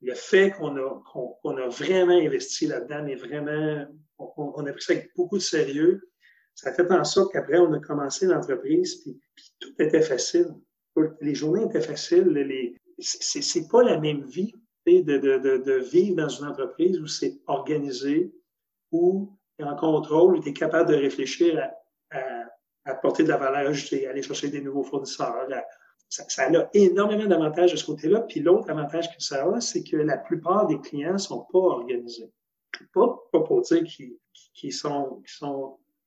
[0.02, 3.86] Le fait qu'on a, vraiment investi là-dedans, mais vraiment,
[4.18, 6.10] on, a pris ça avec beaucoup de sérieux,
[6.54, 10.48] ça a fait en sorte qu'après, on a commencé l'entreprise, puis, puis tout était facile.
[11.20, 12.28] Les journées étaient faciles.
[12.28, 14.54] Les, c'est pas la même vie
[14.86, 18.34] de, vivre dans une entreprise où c'est organisé,
[18.92, 21.72] où tu es en contrôle, où tu es capable de réfléchir
[22.12, 22.20] à,
[22.86, 25.48] apporter de la valeur ajoutée, aller chercher des nouveaux fournisseurs.
[26.08, 28.22] ça, a énormément d'avantages de ce côté-là.
[28.22, 32.32] Puis l'autre avantage que ça a, c'est que la plupart des clients sont pas organisés.
[32.94, 35.24] pas, pour dire qu'ils sont,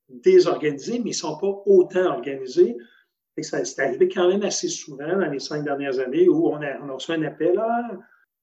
[0.07, 2.77] désorganisés, mais ils sont pas autant organisés.
[3.41, 6.89] C'est arrivé quand même assez souvent dans les cinq dernières années où on a, on
[6.89, 7.91] a reçu un appel, ah,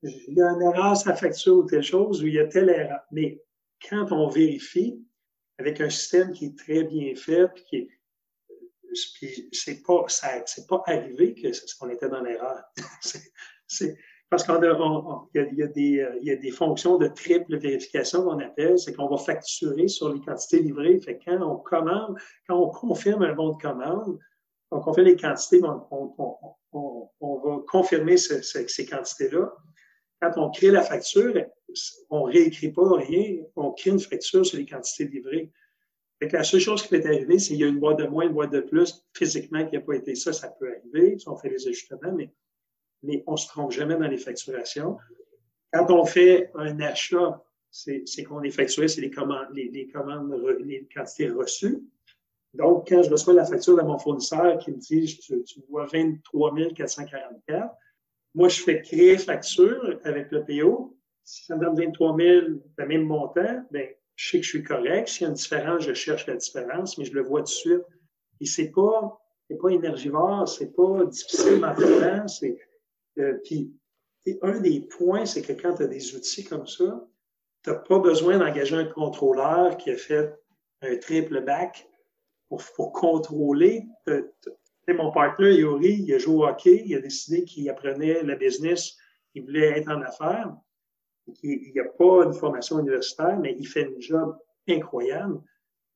[0.03, 2.71] il y a une erreur sa facture ou telle chose, ou il y a telle
[2.71, 3.01] erreur.
[3.11, 3.43] Mais
[3.89, 5.03] quand on vérifie
[5.59, 7.89] avec un système qui est très bien fait, puis qui est,
[9.15, 12.63] puis c'est pas, ça, c'est pas arrivé que qu'on était dans l'erreur.
[13.67, 14.61] c'est, parce qu'on
[15.35, 18.93] il, y a, des, euh, y a des fonctions de triple vérification qu'on appelle, c'est
[18.93, 20.99] qu'on va facturer sur les quantités livrées.
[20.99, 24.19] Fait quand on commande, quand on confirme un bon de commande,
[24.71, 26.15] on confirme les quantités, on,
[26.73, 29.53] on va confirmer ces quantités-là.
[30.21, 31.35] Quand on crée la facture,
[32.11, 35.51] on réécrit pas rien, on crée une facture sur les quantités livrées.
[36.19, 38.07] Fait que la seule chose qui peut arriver, c'est qu'il y a une boîte de
[38.07, 41.29] moins, une boîte de plus, physiquement, qui n'a pas été ça, ça peut arriver, si
[41.29, 42.33] on fait les ajustements, mais,
[43.03, 44.97] mais on se trompe jamais dans les facturations.
[45.73, 50.89] Quand on fait un achat, c'est qu'on est facturé, c'est les commandes, les, commandes, les
[50.95, 51.83] quantités reçues.
[52.55, 55.85] Donc, quand je reçois la facture de mon fournisseur qui me dit, tu, tu vois
[55.85, 57.75] 23 444,
[58.37, 60.95] moi, je fais créer facture avec le PO.
[61.25, 62.47] Si ça me donne 23 000,
[62.77, 65.09] le même montant, bien, je sais que je suis correct.
[65.09, 67.49] S'il y a une différence, je cherche la différence, mais je le vois tout de
[67.49, 67.83] suite.
[68.41, 69.19] Et c'est pas,
[69.49, 72.29] c'est pas énergivore, c'est pas difficile maintenant.
[72.29, 72.59] C'est,
[73.19, 73.73] euh, puis,
[74.43, 77.09] un des points, c'est que quand tu as des outils comme ça,
[77.65, 80.31] tu n'as pas besoin d'engager un contrôleur qui a fait
[80.83, 81.89] un triple back
[82.51, 83.87] pour, pour contrôler.
[84.95, 88.97] Mon partenaire, Yuri, il a joué au hockey, il a décidé qu'il apprenait le business,
[89.35, 90.55] il voulait être en affaires
[91.43, 94.37] il n'a pas une formation universitaire, mais il fait un job
[94.69, 95.41] incroyable.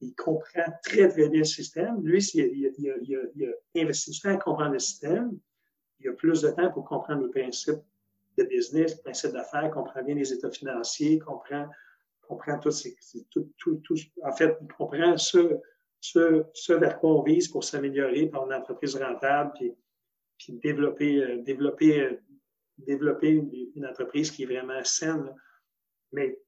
[0.00, 2.00] Il comprend très, très bien le système.
[2.02, 5.38] Lui, il, il, a investi du temps à comprendre le système.
[5.98, 7.82] Il a plus de temps pour comprendre les principes
[8.38, 11.68] de business, les principes d'affaires, comprend bien les états financiers, comprend,
[12.22, 12.70] comprend tout,
[13.30, 15.60] tout, tout, tout, En fait, il comprend ce,
[16.00, 19.74] ce, ce vers quoi on vise pour s'améliorer par une entreprise rentable, puis,
[20.48, 22.16] développer, euh, développer euh,
[22.78, 23.28] développer
[23.74, 25.34] une, entreprise qui est vraiment saine.
[26.12, 26.38] Mais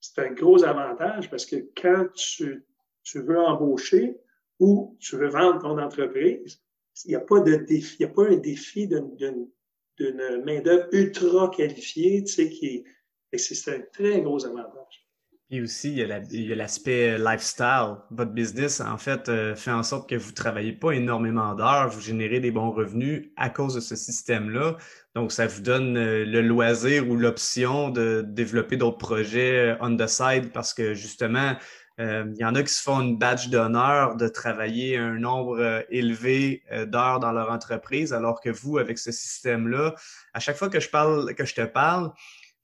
[0.00, 2.64] c'est un gros avantage parce que quand tu,
[3.02, 4.16] tu veux embaucher
[4.60, 6.62] ou tu veux vendre ton entreprise,
[7.04, 11.50] il n'y a pas de défi, il n'y a pas un défi d'une main-d'œuvre ultra
[11.50, 12.84] qualifiée, tu sais, qui
[13.36, 15.03] c'est un très gros avantage.
[15.54, 17.94] Et aussi, il y a l'aspect lifestyle.
[18.10, 21.88] Votre business, en fait, euh, fait en sorte que vous ne travaillez pas énormément d'heures,
[21.90, 24.76] vous générez des bons revenus à cause de ce système-là.
[25.14, 29.96] Donc, ça vous donne euh, le loisir ou l'option de développer d'autres projets euh, on
[29.96, 31.54] the side parce que justement,
[32.00, 36.64] il y en a qui se font une badge d'honneur de travailler un nombre élevé
[36.88, 39.94] d'heures dans leur entreprise, alors que vous, avec ce système-là,
[40.32, 42.10] à chaque fois que je parle, que je te parle,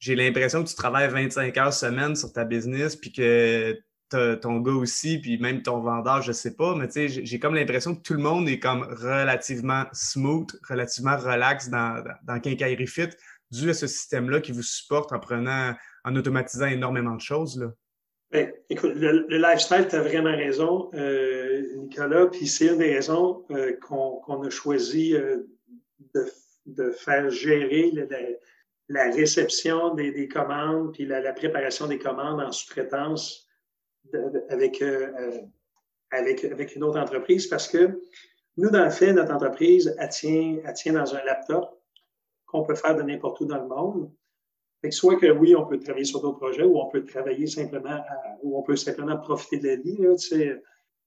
[0.00, 3.78] j'ai l'impression que tu travailles 25 heures semaine sur ta business, puis que
[4.10, 7.54] ton gars aussi, puis même ton vendeur, je sais pas, mais tu sais, j'ai comme
[7.54, 13.10] l'impression que tout le monde est comme relativement smooth, relativement relax dans, dans Quincaillerie Fit,
[13.52, 17.68] dû à ce système-là qui vous supporte en prenant, en automatisant énormément de choses, là.
[18.32, 23.44] Bien, écoute, le, lifestyle, tu as vraiment raison, euh, Nicolas, puis c'est une des raisons
[23.50, 25.38] euh, qu'on a choisi euh,
[26.14, 26.26] de,
[26.66, 28.06] de, faire gérer le,
[28.90, 33.48] la réception des, commandes, puis la, préparation des commandes en sous-traitance
[34.48, 35.40] avec, euh, euh,
[36.11, 38.00] avec, avec une autre entreprise parce que
[38.57, 41.81] nous, dans le fait, notre entreprise, elle tient, elle tient dans un laptop
[42.46, 44.11] qu'on peut faire de n'importe où dans le monde.
[44.83, 48.03] Fait soit que oui, on peut travailler sur d'autres projets ou on peut travailler simplement
[48.42, 49.98] ou on peut simplement profiter de la vie.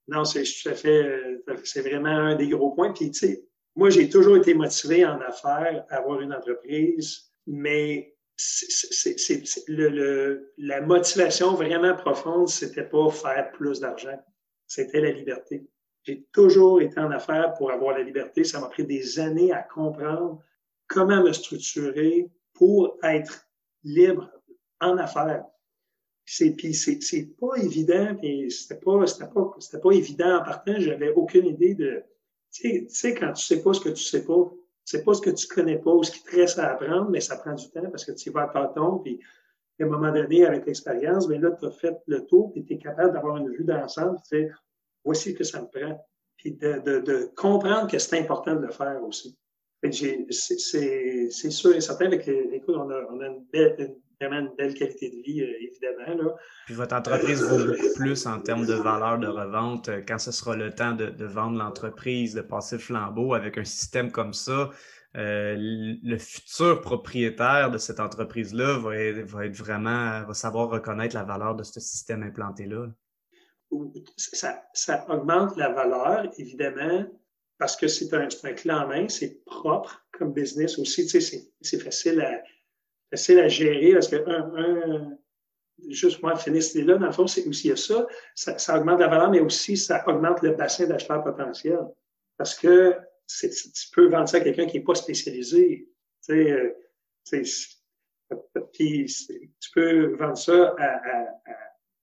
[0.07, 2.93] Non, c'est euh, c'est vraiment un des gros points.
[2.93, 8.15] Puis, tu sais, moi, j'ai toujours été motivé en affaires à avoir une entreprise mais
[8.35, 14.19] c'est, le, la motivation vraiment profonde, c'était pas faire plus d'argent,
[14.67, 15.67] c'était la liberté.
[16.03, 18.43] J'ai toujours été en affaires pour avoir la liberté.
[18.43, 20.43] Ça m'a pris des années à comprendre
[20.87, 23.47] comment me structurer pour être
[23.83, 24.29] libre
[24.81, 25.45] en affaires.
[26.25, 30.43] C'est, puis c'est, c'est pas évident, puis c'était pas, c'était pas, c'était pas évident en
[30.43, 30.75] partant.
[30.77, 32.03] J'avais aucune idée de,
[32.51, 34.51] tu sais, quand tu sais pas ce que tu sais pas,
[34.85, 37.21] c'est pas ce que tu connais pas ou ce qui te reste à apprendre, mais
[37.21, 39.19] ça prend du temps parce que tu vas à tâton, puis
[39.79, 42.73] à un moment donné, avec l'expérience, mais là, tu as fait le tour, puis tu
[42.73, 44.51] es capable d'avoir une vue d'ensemble, tu sais,
[45.03, 46.05] voici ce que ça me prend.
[46.37, 49.37] Puis de, de, de comprendre que c'est important de le faire aussi.
[49.91, 54.73] C'est sûr et certain, avec, écoute, on a, on a une, belle, vraiment une belle
[54.73, 56.23] qualité de vie, euh, évidemment.
[56.23, 56.35] Là.
[56.65, 60.31] Puis votre entreprise vaut beaucoup plus en termes de valeur de revente euh, quand ce
[60.31, 64.69] sera le temps de, vendre l'entreprise, de passer le flambeau avec un système comme ça.
[65.15, 71.55] euh, le futur propriétaire de cette entreprise-là va, être vraiment, va savoir reconnaître la valeur
[71.55, 72.87] de ce système implanté-là?
[74.17, 77.05] Ça, ça, augmente la valeur, évidemment,
[77.57, 81.07] parce que c'est un, un clé en main, c'est propre comme business aussi.
[81.61, 82.43] C'est facile à,
[83.13, 85.17] facile à gérer parce que un,
[85.89, 89.29] juste moi, finir là, dans le fond, c'est aussi ça, ça, ça, augmente la valeur,
[89.29, 91.85] mais aussi ça augmente le bassin d'acheteurs potentiels.
[92.37, 92.95] Parce que
[93.39, 95.87] tu peux vendre ça à quelqu'un qui n'est pas spécialisé.
[96.25, 97.43] Tu sais, euh,
[98.73, 101.27] tu peux vendre ça à, à,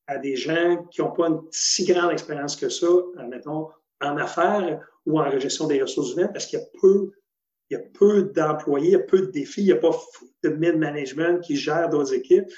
[0.07, 2.87] à des gens qui n'ont pas une si grande expérience que ça,
[3.29, 3.68] mettons,
[4.01, 7.12] en affaires ou en gestion des ressources humaines, parce qu'il y a peu,
[7.71, 9.97] il y a peu d'employés, il y a peu de défis, il n'y a pas
[10.43, 12.51] de mid-management qui gère d'autres équipes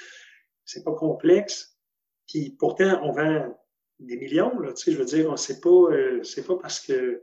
[0.65, 1.77] c'est pas complexe.
[2.57, 3.57] Pourtant, on vend
[3.99, 6.79] des millions, là, tu sais, je veux dire, on sait pas, euh, c'est pas parce
[6.79, 7.21] que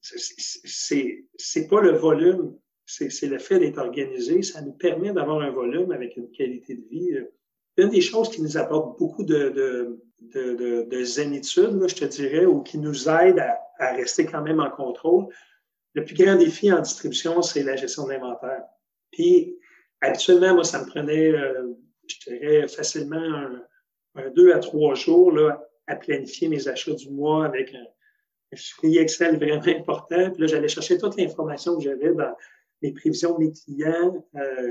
[0.00, 5.92] c'est, pas le volume, c'est, le fait d'être organisé, ça nous permet d'avoir un volume
[5.92, 7.12] avec une qualité de vie.
[7.12, 7.32] Euh.
[7.76, 10.00] Une des choses qui nous apporte beaucoup de, de,
[10.32, 13.38] de, de, zénitude, je te dirais, ou qui nous aide
[13.78, 15.26] à, rester quand même en contrôle,
[15.96, 18.62] le plus grand défi en distribution, c'est la gestion d'inventaire.
[19.10, 19.58] Puis,
[20.00, 21.72] actuellement, moi, ça me prenait euh,
[22.06, 23.48] je dirais facilement
[24.14, 27.86] un, deux à trois jours là, à planifier mes achats du mois avec un,
[28.52, 30.30] un Excel vraiment important.
[30.30, 32.34] Puis là, j'allais chercher toute l'information que j'avais dans
[32.82, 34.70] les prévisions de mes clients, euh,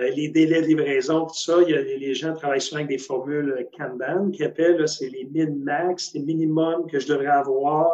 [0.00, 1.58] euh, les délais de livraison, tout ça.
[1.62, 5.24] Il y a, les gens travaillent souvent avec des formules Kanban qui appellent, c'est les
[5.24, 7.90] min-max, les minimums que je devrais avoir,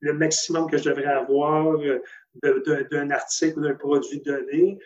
[0.00, 2.00] le maximum que je devrais avoir euh,
[2.90, 4.78] d'un article ou d'un produit donné.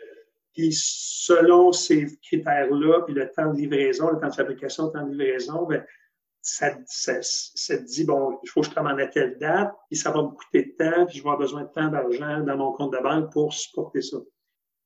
[0.55, 5.07] Puis selon ces critères-là, puis le temps de livraison, le temps de fabrication, le temps
[5.07, 5.85] de livraison, ben,
[6.43, 10.11] ça, ça, te dit, bon, il faut que je commande à telle date, puis ça
[10.11, 12.73] va me coûter de temps, puis je vais avoir besoin de temps d'argent dans mon
[12.73, 14.19] compte de banque pour supporter ça.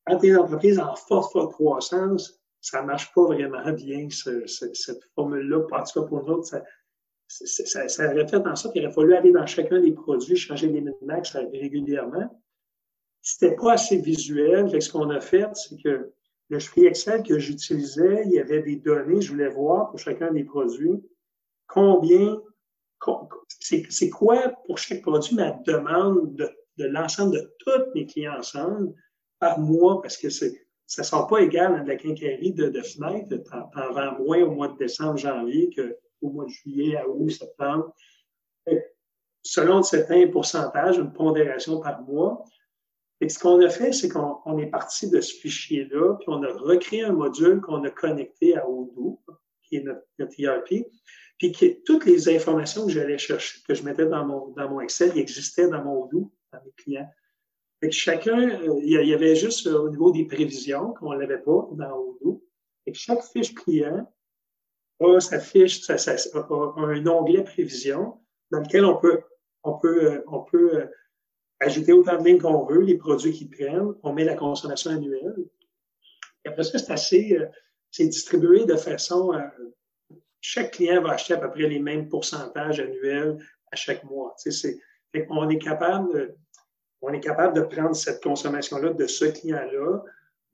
[0.06, 4.46] Quand tu es une entreprise en forte, forte croissance, ça marche pas vraiment bien, ce,
[4.46, 5.58] cette formule-là.
[5.58, 6.62] En tout cas, pour nous autres, ça,
[7.28, 10.68] ça, ça, aurait fait en sorte qu'il aurait fallu aller dans chacun des produits, changer
[10.68, 12.42] les min-max régulièrement.
[13.22, 14.80] C'était pas assez visuel.
[14.80, 16.12] Ce qu'on a fait, c'est que
[16.48, 20.32] le chiffre Excel que j'utilisais, il y avait des données, je voulais voir pour chacun
[20.32, 21.02] des produits
[21.66, 22.40] combien,
[23.60, 28.94] c'est quoi pour chaque produit ma demande de, de l'ensemble de tous mes clients ensemble
[29.40, 33.36] par mois, parce que ça ne sort pas égal à la quincaillerie de, de fenêtre.
[33.50, 35.68] T'en vends moins au mois de décembre, janvier
[36.20, 37.94] qu'au mois de juillet, à août, septembre.
[39.42, 42.44] selon un certain pourcentage, une pondération par mois,
[43.20, 46.52] et ce qu'on a fait, c'est qu'on est parti de ce fichier-là, puis on a
[46.52, 49.20] recréé un module qu'on a connecté à Odoo,
[49.62, 50.86] qui est notre, ERP,
[51.38, 55.16] puis toutes les informations que j'allais chercher, que je mettais dans mon, dans mon Excel,
[55.16, 57.10] existaient dans mon Odoo, dans mes clients.
[57.80, 61.18] Fait que chacun, euh, il y avait juste euh, au niveau des prévisions qu'on ne
[61.18, 62.42] l'avait pas dans Odoo.
[62.86, 64.10] Et chaque fiche client
[65.00, 66.14] a sa fiche, ça, ça,
[66.76, 68.18] un onglet prévision
[68.50, 69.20] dans lequel on peut,
[69.62, 70.88] on peut, euh, on peut
[71.60, 75.34] ajouter autant de lignes qu'on veut, les produits qu'ils prennent, on met la consommation annuelle.
[76.44, 77.46] Et après ça, c'est assez, euh,
[77.90, 79.32] c'est distribué de façon,
[80.40, 83.38] chaque client va acheter à peu près les mêmes pourcentages annuels
[83.72, 84.34] à chaque mois.
[84.36, 84.78] C'est,
[85.28, 86.36] on est capable de,
[87.02, 90.02] on est capable de prendre cette consommation-là de ce client-là,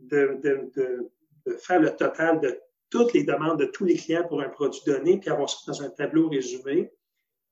[0.00, 1.10] de, de, de,
[1.46, 2.60] de, faire le total de
[2.92, 5.82] toutes les demandes de tous les clients pour un produit donné, puis avoir ça dans
[5.82, 6.92] un tableau résumé,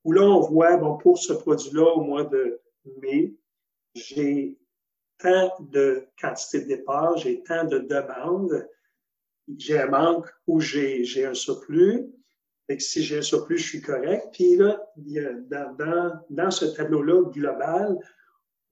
[0.05, 2.61] où là, on voit, bon, pour ce produit-là, au mois de
[3.01, 3.35] mai,
[3.95, 4.59] j'ai
[5.19, 8.69] tant de quantité de départ, j'ai tant de demandes,
[9.57, 12.13] j'ai un manque ou j'ai un surplus.
[12.69, 14.29] Et si j'ai un surplus, je suis correct.
[14.33, 17.99] Puis là, dans, dans, dans ce tableau-là global,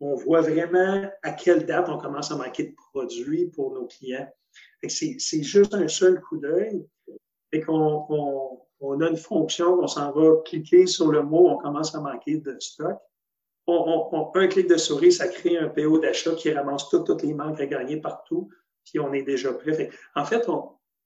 [0.01, 4.29] on voit vraiment à quelle date on commence à manquer de produits pour nos clients.
[4.87, 6.87] C'est juste un seul coup d'œil.
[7.51, 11.57] Et qu'on on, on, a une fonction, on s'en va cliquer sur le mot, on
[11.57, 12.99] commence à manquer de stock
[13.69, 17.61] on, un clic de souris, ça crée un PO d'achat qui ramasse toutes les manques
[17.61, 18.49] à gagner partout,
[18.85, 19.91] puis on est déjà prêt.
[20.15, 20.47] en fait,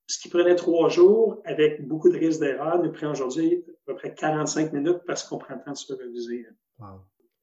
[0.07, 3.95] ce qui prenait trois jours avec beaucoup de risques d'erreur nous prend aujourd'hui à peu
[3.95, 6.47] près 45 minutes parce qu'on prend le temps de se réviser.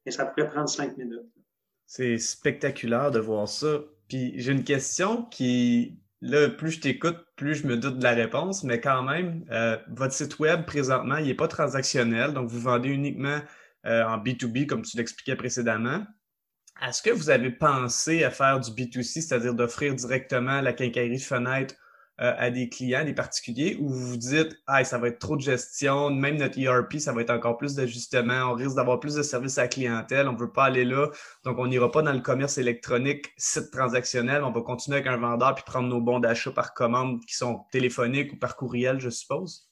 [0.06, 1.26] Et ça pourrait prendre cinq minutes.
[1.86, 3.80] C'est spectaculaire de voir ça.
[4.08, 8.12] Puis j'ai une question qui, là, plus je t'écoute, plus je me doute de la
[8.12, 12.60] réponse, mais quand même, euh, votre site web présentement, il n'est pas transactionnel, donc vous
[12.60, 13.40] vendez uniquement
[13.86, 16.04] euh, en B2B, comme tu l'expliquais précédemment.
[16.86, 21.22] Est-ce que vous avez pensé à faire du B2C, c'est-à-dire d'offrir directement la quincaillerie de
[21.22, 21.74] fenêtre
[22.20, 25.36] euh, à des clients, des particuliers, où vous vous dites, ah, ça va être trop
[25.36, 29.14] de gestion, même notre ERP, ça va être encore plus d'ajustements, on risque d'avoir plus
[29.14, 31.08] de services à la clientèle, on ne veut pas aller là,
[31.44, 35.16] donc on n'ira pas dans le commerce électronique, site transactionnel, on va continuer avec un
[35.16, 39.08] vendeur puis prendre nos bons d'achat par commande qui sont téléphoniques ou par courriel, je
[39.08, 39.70] suppose?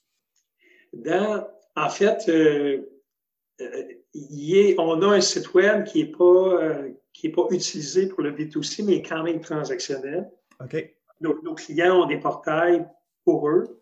[1.05, 2.81] en fait, euh,
[3.61, 6.81] euh, on a un site web qui n'est pas,
[7.35, 10.31] pas utilisé pour le B2C, mais quand même transactionnel.
[10.63, 12.85] OK nos, clients ont des portails
[13.23, 13.81] pour eux.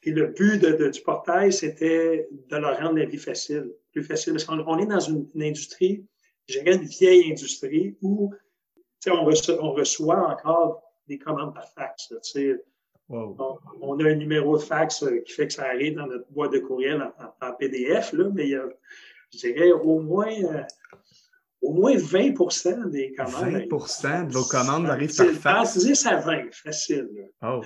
[0.00, 4.32] Puis le but du portail, c'était de leur rendre la vie facile, plus facile.
[4.32, 6.06] Parce qu'on est dans une, industrie,
[6.48, 8.32] je dirais une vieille industrie où
[9.08, 12.12] on reçoit, on reçoit encore des commandes par fax.
[13.08, 16.52] on, a un numéro de fax euh, qui fait que ça arrive dans notre boîte
[16.52, 18.68] de courriel en, PDF, là, mais il y a,
[19.32, 20.62] je dirais, au moins euh,
[21.62, 23.66] au moins 20% des commandes.
[24.02, 25.78] 20 de vos commandes arrivent par fax?
[25.78, 27.08] 10 à 20, facile.
[27.42, 27.60] Oh.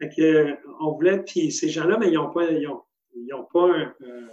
[0.00, 2.82] Fait que, euh, on voulait, puis ces gens-là, mais ils n'ont pas, ils ont,
[3.14, 4.26] ils ont pas euh,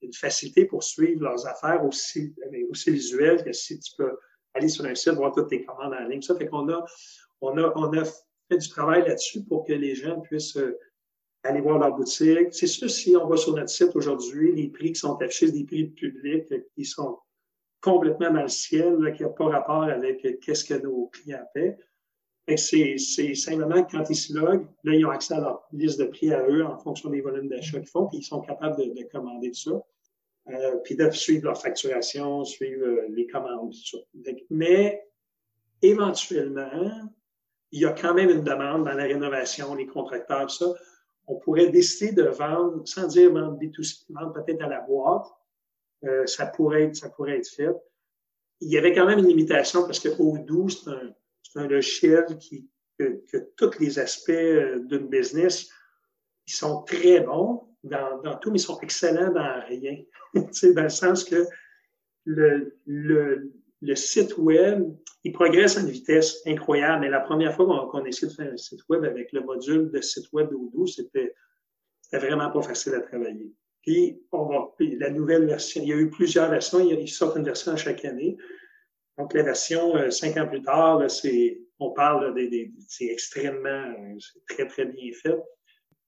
[0.00, 2.34] une facilité pour suivre leurs affaires aussi,
[2.70, 4.16] aussi visuelles que si tu peux
[4.54, 6.22] aller sur un site, voir toutes tes commandes en ligne.
[6.22, 6.84] Ça fait qu'on a,
[7.40, 10.78] on a, on a fait du travail là-dessus pour que les gens puissent euh,
[11.42, 12.48] aller voir leur boutique.
[12.52, 15.64] C'est sûr, si on va sur notre site aujourd'hui, les prix qui sont affichés, des
[15.64, 17.18] prix publics qui sont
[17.80, 21.76] complètement dans le ciel, qui n'a pas rapport avec qu'est-ce que nos clients paient.
[22.56, 22.96] C'est
[23.34, 26.42] simplement quand ils se loguent, là, ils ont accès à leur liste de prix à
[26.48, 29.50] eux en fonction des volumes d'achat qu'ils font, puis ils sont capables de, de commander
[29.50, 29.82] tout ça.
[30.50, 34.32] Euh, puis de suivre leur facturation, suivre euh, les commandes, tout ça.
[34.48, 35.06] Mais
[35.82, 37.02] éventuellement,
[37.70, 40.72] il y a quand même une demande dans la rénovation, les contracteurs, ça.
[41.26, 45.26] On pourrait décider de vendre, sans dire vendre B2C, vendre peut-être à la boîte,
[46.04, 47.70] euh, ça, pourrait être, ça pourrait être fait.
[48.60, 51.14] Il y avait quand même une limitation parce que Odoo, c'est un,
[51.56, 52.68] un, logiciel qui,
[52.98, 53.22] que,
[53.56, 55.70] tous les aspects euh, d'une business,
[56.46, 59.98] ils sont très bons dans, tout, mais ils sont excellents dans rien.
[60.34, 61.46] dans le sens que
[62.24, 64.84] le, le, le, site web,
[65.24, 67.02] il progresse à une vitesse incroyable.
[67.02, 69.90] Mais la première fois qu'on a essayé de faire un site web avec le module
[69.90, 71.34] de site web d'Odoo, c'était
[72.12, 73.52] vraiment pas facile à travailler.
[73.88, 77.44] Puis, on va, la nouvelle version, il y a eu plusieurs versions, il, sort une
[77.44, 78.36] version à chaque année.
[79.16, 81.00] Donc, la version euh, cinq ans plus tard,
[81.78, 85.38] on parle des, c'est extrêmement, euh, c'est très, très bien fait.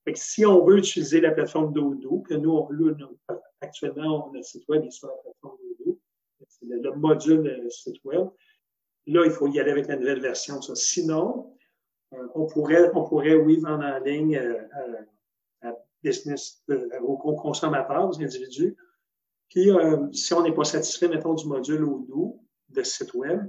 [0.04, 2.68] fait que si on veut utiliser la plateforme Dodo, que nous,
[3.62, 5.98] actuellement, on a le site web est sur la plateforme Dodo,
[6.48, 8.28] c'est le, module euh, site web.
[9.06, 10.60] Là, il faut y aller avec la nouvelle version.
[10.60, 10.74] Ça.
[10.74, 11.56] Sinon,
[12.34, 14.38] on pourrait, on pourrait, oui, vendre en ligne
[16.02, 18.76] business euh, aux, consommateurs, aux individus.
[19.48, 23.40] Puis, euh, si on n'est pas satisfait, mettons, du module Odoo de site web,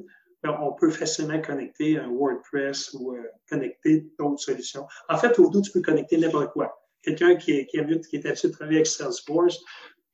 [0.43, 4.87] ben, on peut facilement connecter un WordPress ou euh, connecter d'autres solutions.
[5.09, 6.77] En fait, Odoo, tu peux connecter n'importe quoi.
[7.03, 9.59] Quelqu'un qui est, qui, qui est habitué de travailler avec Salesforce,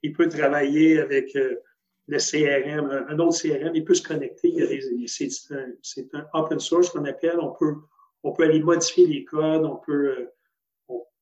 [0.04, 4.54] il peut travailler avec le CRM, un autre CRM, il peut se connecter.
[5.08, 5.30] C'est
[6.14, 7.40] un, un, open source qu'on appelle.
[7.40, 7.76] On peut,
[8.24, 10.30] on peut aller modifier les codes, on peut,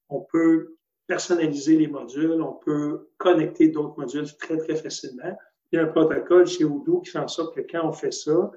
[0.10, 0.75] on peut
[1.08, 5.38] personnaliser les modules, on peut connecter d'autres modules très, très facilement.
[5.72, 8.12] Il y a un protocole chez Odoo qui fait en sorte que quand on fait
[8.12, 8.52] ça,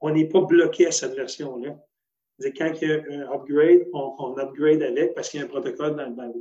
[0.00, 1.76] on n'est pas bloqué à cette version-là.
[2.56, 5.94] Quand il y a un upgrade, on, upgrade avec parce qu'il y a un protocole
[5.94, 6.32] dans,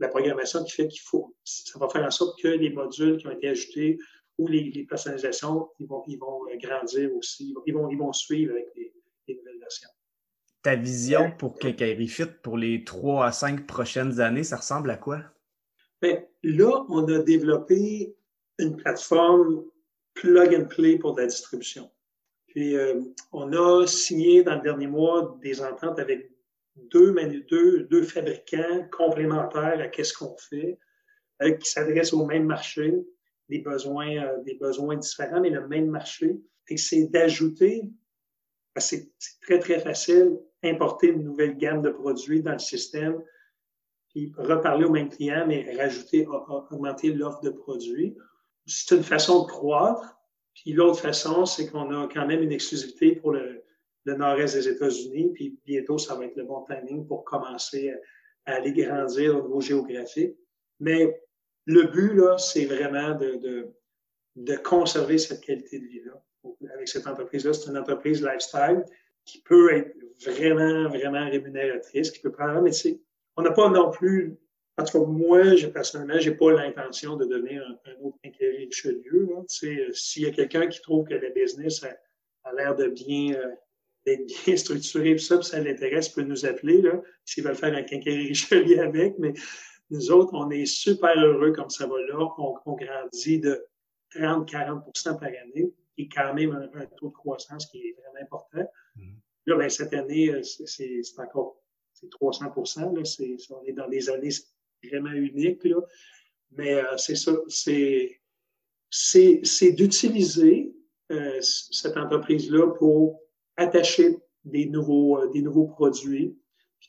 [0.00, 3.28] la, programmation qui fait qu'il faut, ça va faire en sorte que les modules qui
[3.28, 3.98] ont été ajoutés
[4.38, 8.66] ou les, personnalisations, ils vont, ils vont grandir aussi, ils vont, ils vont suivre avec
[8.74, 8.92] les,
[9.28, 9.90] les nouvelles versions
[10.62, 15.20] ta vision pour Fit pour les trois à cinq prochaines années, ça ressemble à quoi?
[16.00, 18.14] Bien, là, on a développé
[18.58, 19.64] une plateforme
[20.14, 21.90] plug and play pour la distribution.
[22.48, 23.00] Puis, euh,
[23.32, 26.30] on a signé dans le dernier mois des ententes avec
[26.76, 27.14] deux,
[27.50, 30.78] deux, deux fabricants complémentaires à qu'est-ce qu'on fait,
[31.42, 32.94] euh, qui s'adressent au même marché,
[33.48, 36.40] des besoins, euh, des besoins différents, mais le même marché.
[36.68, 37.82] Et c'est d'ajouter,
[38.80, 39.12] c'est
[39.42, 43.22] très, très facile, importer une nouvelle gamme de produits dans le système,
[44.10, 48.16] puis reparler au même client, mais rajouter, augmenter l'offre de produits.
[48.66, 50.18] C'est une façon de croître.
[50.54, 53.64] Puis l'autre façon, c'est qu'on a quand même une exclusivité pour le,
[54.04, 57.90] nord-est des États-Unis, puis bientôt, ça va être le bon timing pour commencer
[58.44, 60.36] à, aller grandir au niveau géographique.
[60.80, 61.22] Mais
[61.64, 63.72] le but, là, c'est vraiment de, de,
[64.36, 66.22] de conserver cette qualité de vie-là.
[66.74, 68.84] Avec cette entreprise-là, c'est une entreprise lifestyle
[69.24, 73.00] qui peut être vraiment, vraiment rémunératrice, qui peut prendre, mais c'est,
[73.36, 74.36] on n'a pas non plus,
[74.78, 79.28] en tout cas, moi, je, personnellement, j'ai pas l'intention de devenir un, autre inquiet Richelieu.
[79.30, 83.48] Euh, s'il y a quelqu'un qui trouve que le business a, l'air de bien, euh,
[84.04, 87.74] d'être bien structuré, tout ça, puis ça l'intéresse, peut nous appeler, là, s'ils veulent faire
[87.74, 89.34] un quincaillerie Richelieu avec, mais
[89.92, 92.26] nous autres, on est super heureux comme ça va là.
[92.38, 93.62] On, grandit de
[94.16, 98.70] 30-40% par année, qui est quand même un, taux de croissance qui est vraiment important.
[98.96, 99.14] Mm-hmm.
[99.46, 101.62] Là, ben, cette année, euh, c'est encore
[101.92, 103.02] c'est 300 là,
[103.50, 104.30] on est dans des années
[104.82, 105.64] vraiment uniques.
[105.64, 105.80] Là.
[106.52, 108.20] Mais euh, c'est ça, c'est,
[109.72, 110.74] d'utiliser
[111.10, 113.20] euh, cette entreprise-là pour
[113.56, 116.36] attacher des nouveaux, euh, des nouveaux produits.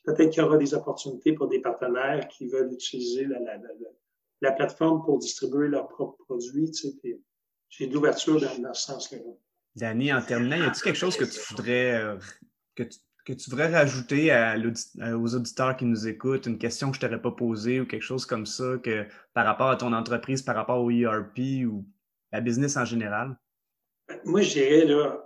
[0.04, 3.70] peut-être qu'il y aura des opportunités pour des partenaires qui veulent utiliser la, la, la,
[4.40, 6.70] la plateforme pour distribuer leurs propres produits.
[6.70, 7.20] Tu sais,
[7.68, 9.18] j'ai de l'ouverture dans, dans, ce sens-là.
[9.76, 12.16] Danny, en terminant, y a-t-il quelque chose que tu voudrais euh,
[12.76, 14.56] que, tu, que tu voudrais rajouter à
[15.16, 18.26] aux auditeurs qui nous écoutent, une question que je t'aurais pas posée ou quelque chose
[18.26, 21.84] comme ça que par rapport à ton entreprise, par rapport au ERP ou
[22.32, 23.36] la business en général?
[24.24, 25.24] Moi, je dirais là,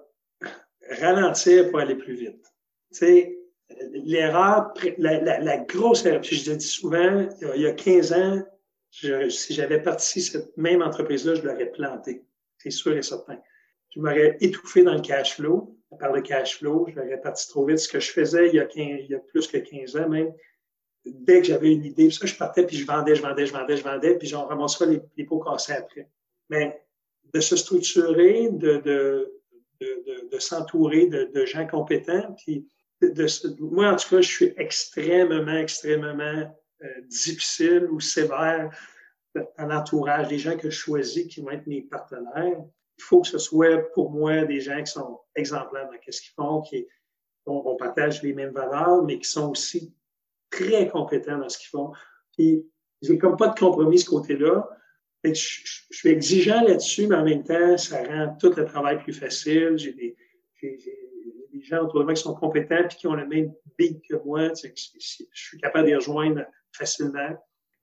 [1.01, 2.43] ralentir pour aller plus vite.
[2.93, 3.39] Tu sais,
[3.93, 8.13] l'erreur, la, la, la, grosse erreur, puis je le dis souvent, il y a 15
[8.13, 8.43] ans,
[8.91, 12.25] si j'avais parti cette même entreprise-là, je l'aurais plantée.
[12.59, 13.39] C'est sûr et certain.
[13.95, 15.75] Je m'aurais étouffé dans le cash flow.
[15.99, 17.79] Par le cash flow, je l'aurais parti trop vite.
[17.79, 20.33] Ce que je faisais il y a, il y a plus que 15 ans même,
[21.07, 23.77] dès que j'avais une idée, ça, je partais, puis je vendais, je vendais, je vendais,
[23.77, 26.11] je vendais, puis j'en ramasserais les, les pots cassés après.
[26.51, 26.81] Mais
[27.33, 29.41] de se structurer, de, de,
[29.81, 32.35] de, de s'entourer de, gens compétents.
[32.45, 32.67] Puis
[33.61, 38.71] moi, en tout cas, je suis extrêmement, extrêmement euh, difficile ou sévère
[39.35, 42.65] dans l'entourage des gens que je choisis qui vont être mes partenaires.
[42.99, 46.33] Il faut que ce soit pour moi des gens qui sont exemplaires dans ce qu'ils
[46.35, 46.87] font, qui
[47.47, 49.95] on, partage les mêmes valeurs, mais qui sont aussi
[50.51, 51.93] très compétents dans ce qu'ils font.
[52.37, 52.67] Puis
[53.03, 54.69] j'ai comme pas de compromis ce côté-là.
[55.25, 59.75] Je, suis exigeant là-dessus, mais en même temps, ça rend tout le travail plus facile.
[59.77, 60.17] J'ai des,
[60.63, 64.17] des, gens autour de moi qui sont compétents et qui ont le même beat que
[64.25, 64.51] moi.
[64.55, 64.71] je
[65.33, 67.37] suis capable de les rejoindre facilement.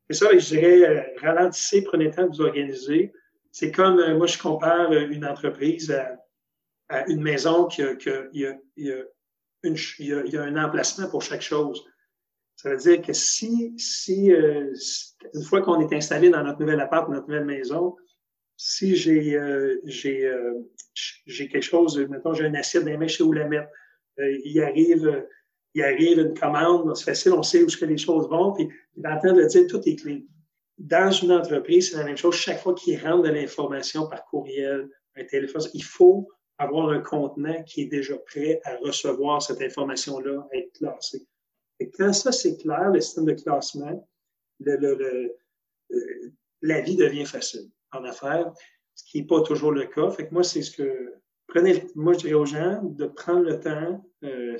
[0.09, 3.11] Et ça, je dirais, euh, ralentissez, prenez le temps de vous organiser.
[3.51, 7.95] C'est comme, euh, moi, je compare euh, une entreprise à, une maison qui a,
[8.31, 8.59] il
[9.63, 11.83] y a un emplacement pour chaque chose.
[12.55, 17.09] Ça veut dire que si, si une fois qu'on est installé dans notre nouvel appart,
[17.09, 17.95] notre nouvelle maison,
[18.55, 19.39] si j'ai
[19.85, 20.31] j'ai
[21.25, 23.67] j'ai quelque chose, mettons, j'ai un assiette dans les je sais où la mettre.
[24.19, 25.25] il arrive
[25.75, 28.69] il arrive une commande, c'est facile, on sait où ce que les choses vont, puis
[28.95, 30.25] d'entendre le dire, tout est clé.
[30.77, 32.35] Dans une entreprise, c'est la même chose.
[32.35, 37.61] Chaque fois qu'il rentre de l'information par courriel, un téléphone, il faut avoir un contenant
[37.63, 41.27] qui est déjà prêt à recevoir cette information-là, à être classé.
[41.81, 44.07] Et quand ça, c'est clair, le système de classement,
[44.61, 45.35] le, le,
[45.91, 48.53] euh, la vie devient facile en affaires,
[48.93, 50.09] ce qui n'est pas toujours le cas.
[50.11, 51.13] Fait que moi, c'est ce que.
[51.47, 54.09] Prenez, moi, je dirais aux gens de prendre le temps.
[54.23, 54.57] Euh,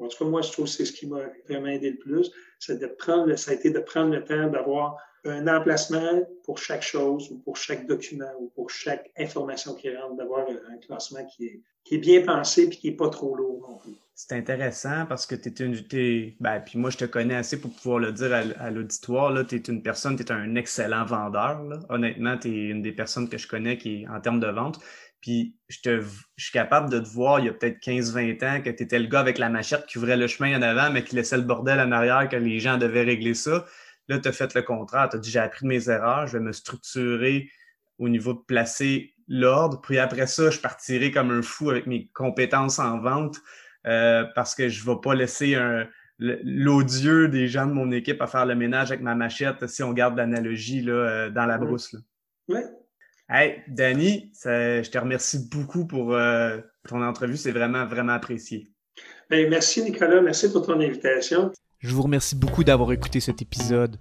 [0.00, 2.30] en tout cas, moi, je trouve que c'est ce qui m'a vraiment aidé le plus.
[2.58, 6.82] C'est de prendre ça a été de prendre le temps d'avoir un emplacement pour chaque
[6.82, 11.62] chose ou pour chaque document ou pour chaque information qui rentre, d'avoir un classement qui
[11.90, 13.92] est, bien pensé et qui n'est pas trop lourd non plus.
[14.14, 16.34] C'est intéressant parce que tu es une.
[16.40, 19.46] ben, puis moi, je te connais assez pour pouvoir le dire à, l'auditoire.
[19.46, 21.62] Tu es une personne, tu es un excellent vendeur.
[21.64, 21.80] Là.
[21.88, 24.80] Honnêtement, tu es une des personnes que je connais qui en termes de vente.
[25.22, 26.00] Puis je, te,
[26.36, 28.98] je suis capable de te voir il y a peut-être 15-20 ans que tu étais
[28.98, 31.44] le gars avec la machette qui ouvrait le chemin en avant, mais qui laissait le
[31.44, 33.64] bordel en arrière, que les gens devaient régler ça.
[34.08, 35.08] Là, tu as fait le contraire.
[35.08, 37.48] Tu as dit j'ai appris de mes erreurs, je vais me structurer
[37.98, 39.80] au niveau de placer l'ordre.
[39.80, 43.38] Puis après ça, je partirai comme un fou avec mes compétences en vente
[43.86, 45.56] euh, parce que je ne vais pas laisser
[46.18, 49.92] l'odieux des gens de mon équipe à faire le ménage avec ma machette si on
[49.92, 51.96] garde l'analogie euh, dans la brousse.
[52.48, 52.60] Oui.
[53.34, 57.38] Hey, Danny, je te remercie beaucoup pour euh, ton entrevue.
[57.38, 58.70] C'est vraiment, vraiment apprécié.
[59.30, 60.20] Ben, merci, Nicolas.
[60.20, 61.50] Merci pour ton invitation.
[61.78, 63.96] Je vous remercie beaucoup d'avoir écouté cet épisode.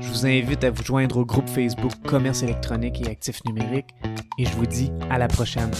[0.00, 3.90] Je vous invite à vous joindre au groupe Facebook Commerce électronique et actifs numériques
[4.38, 5.70] et je vous dis à la prochaine.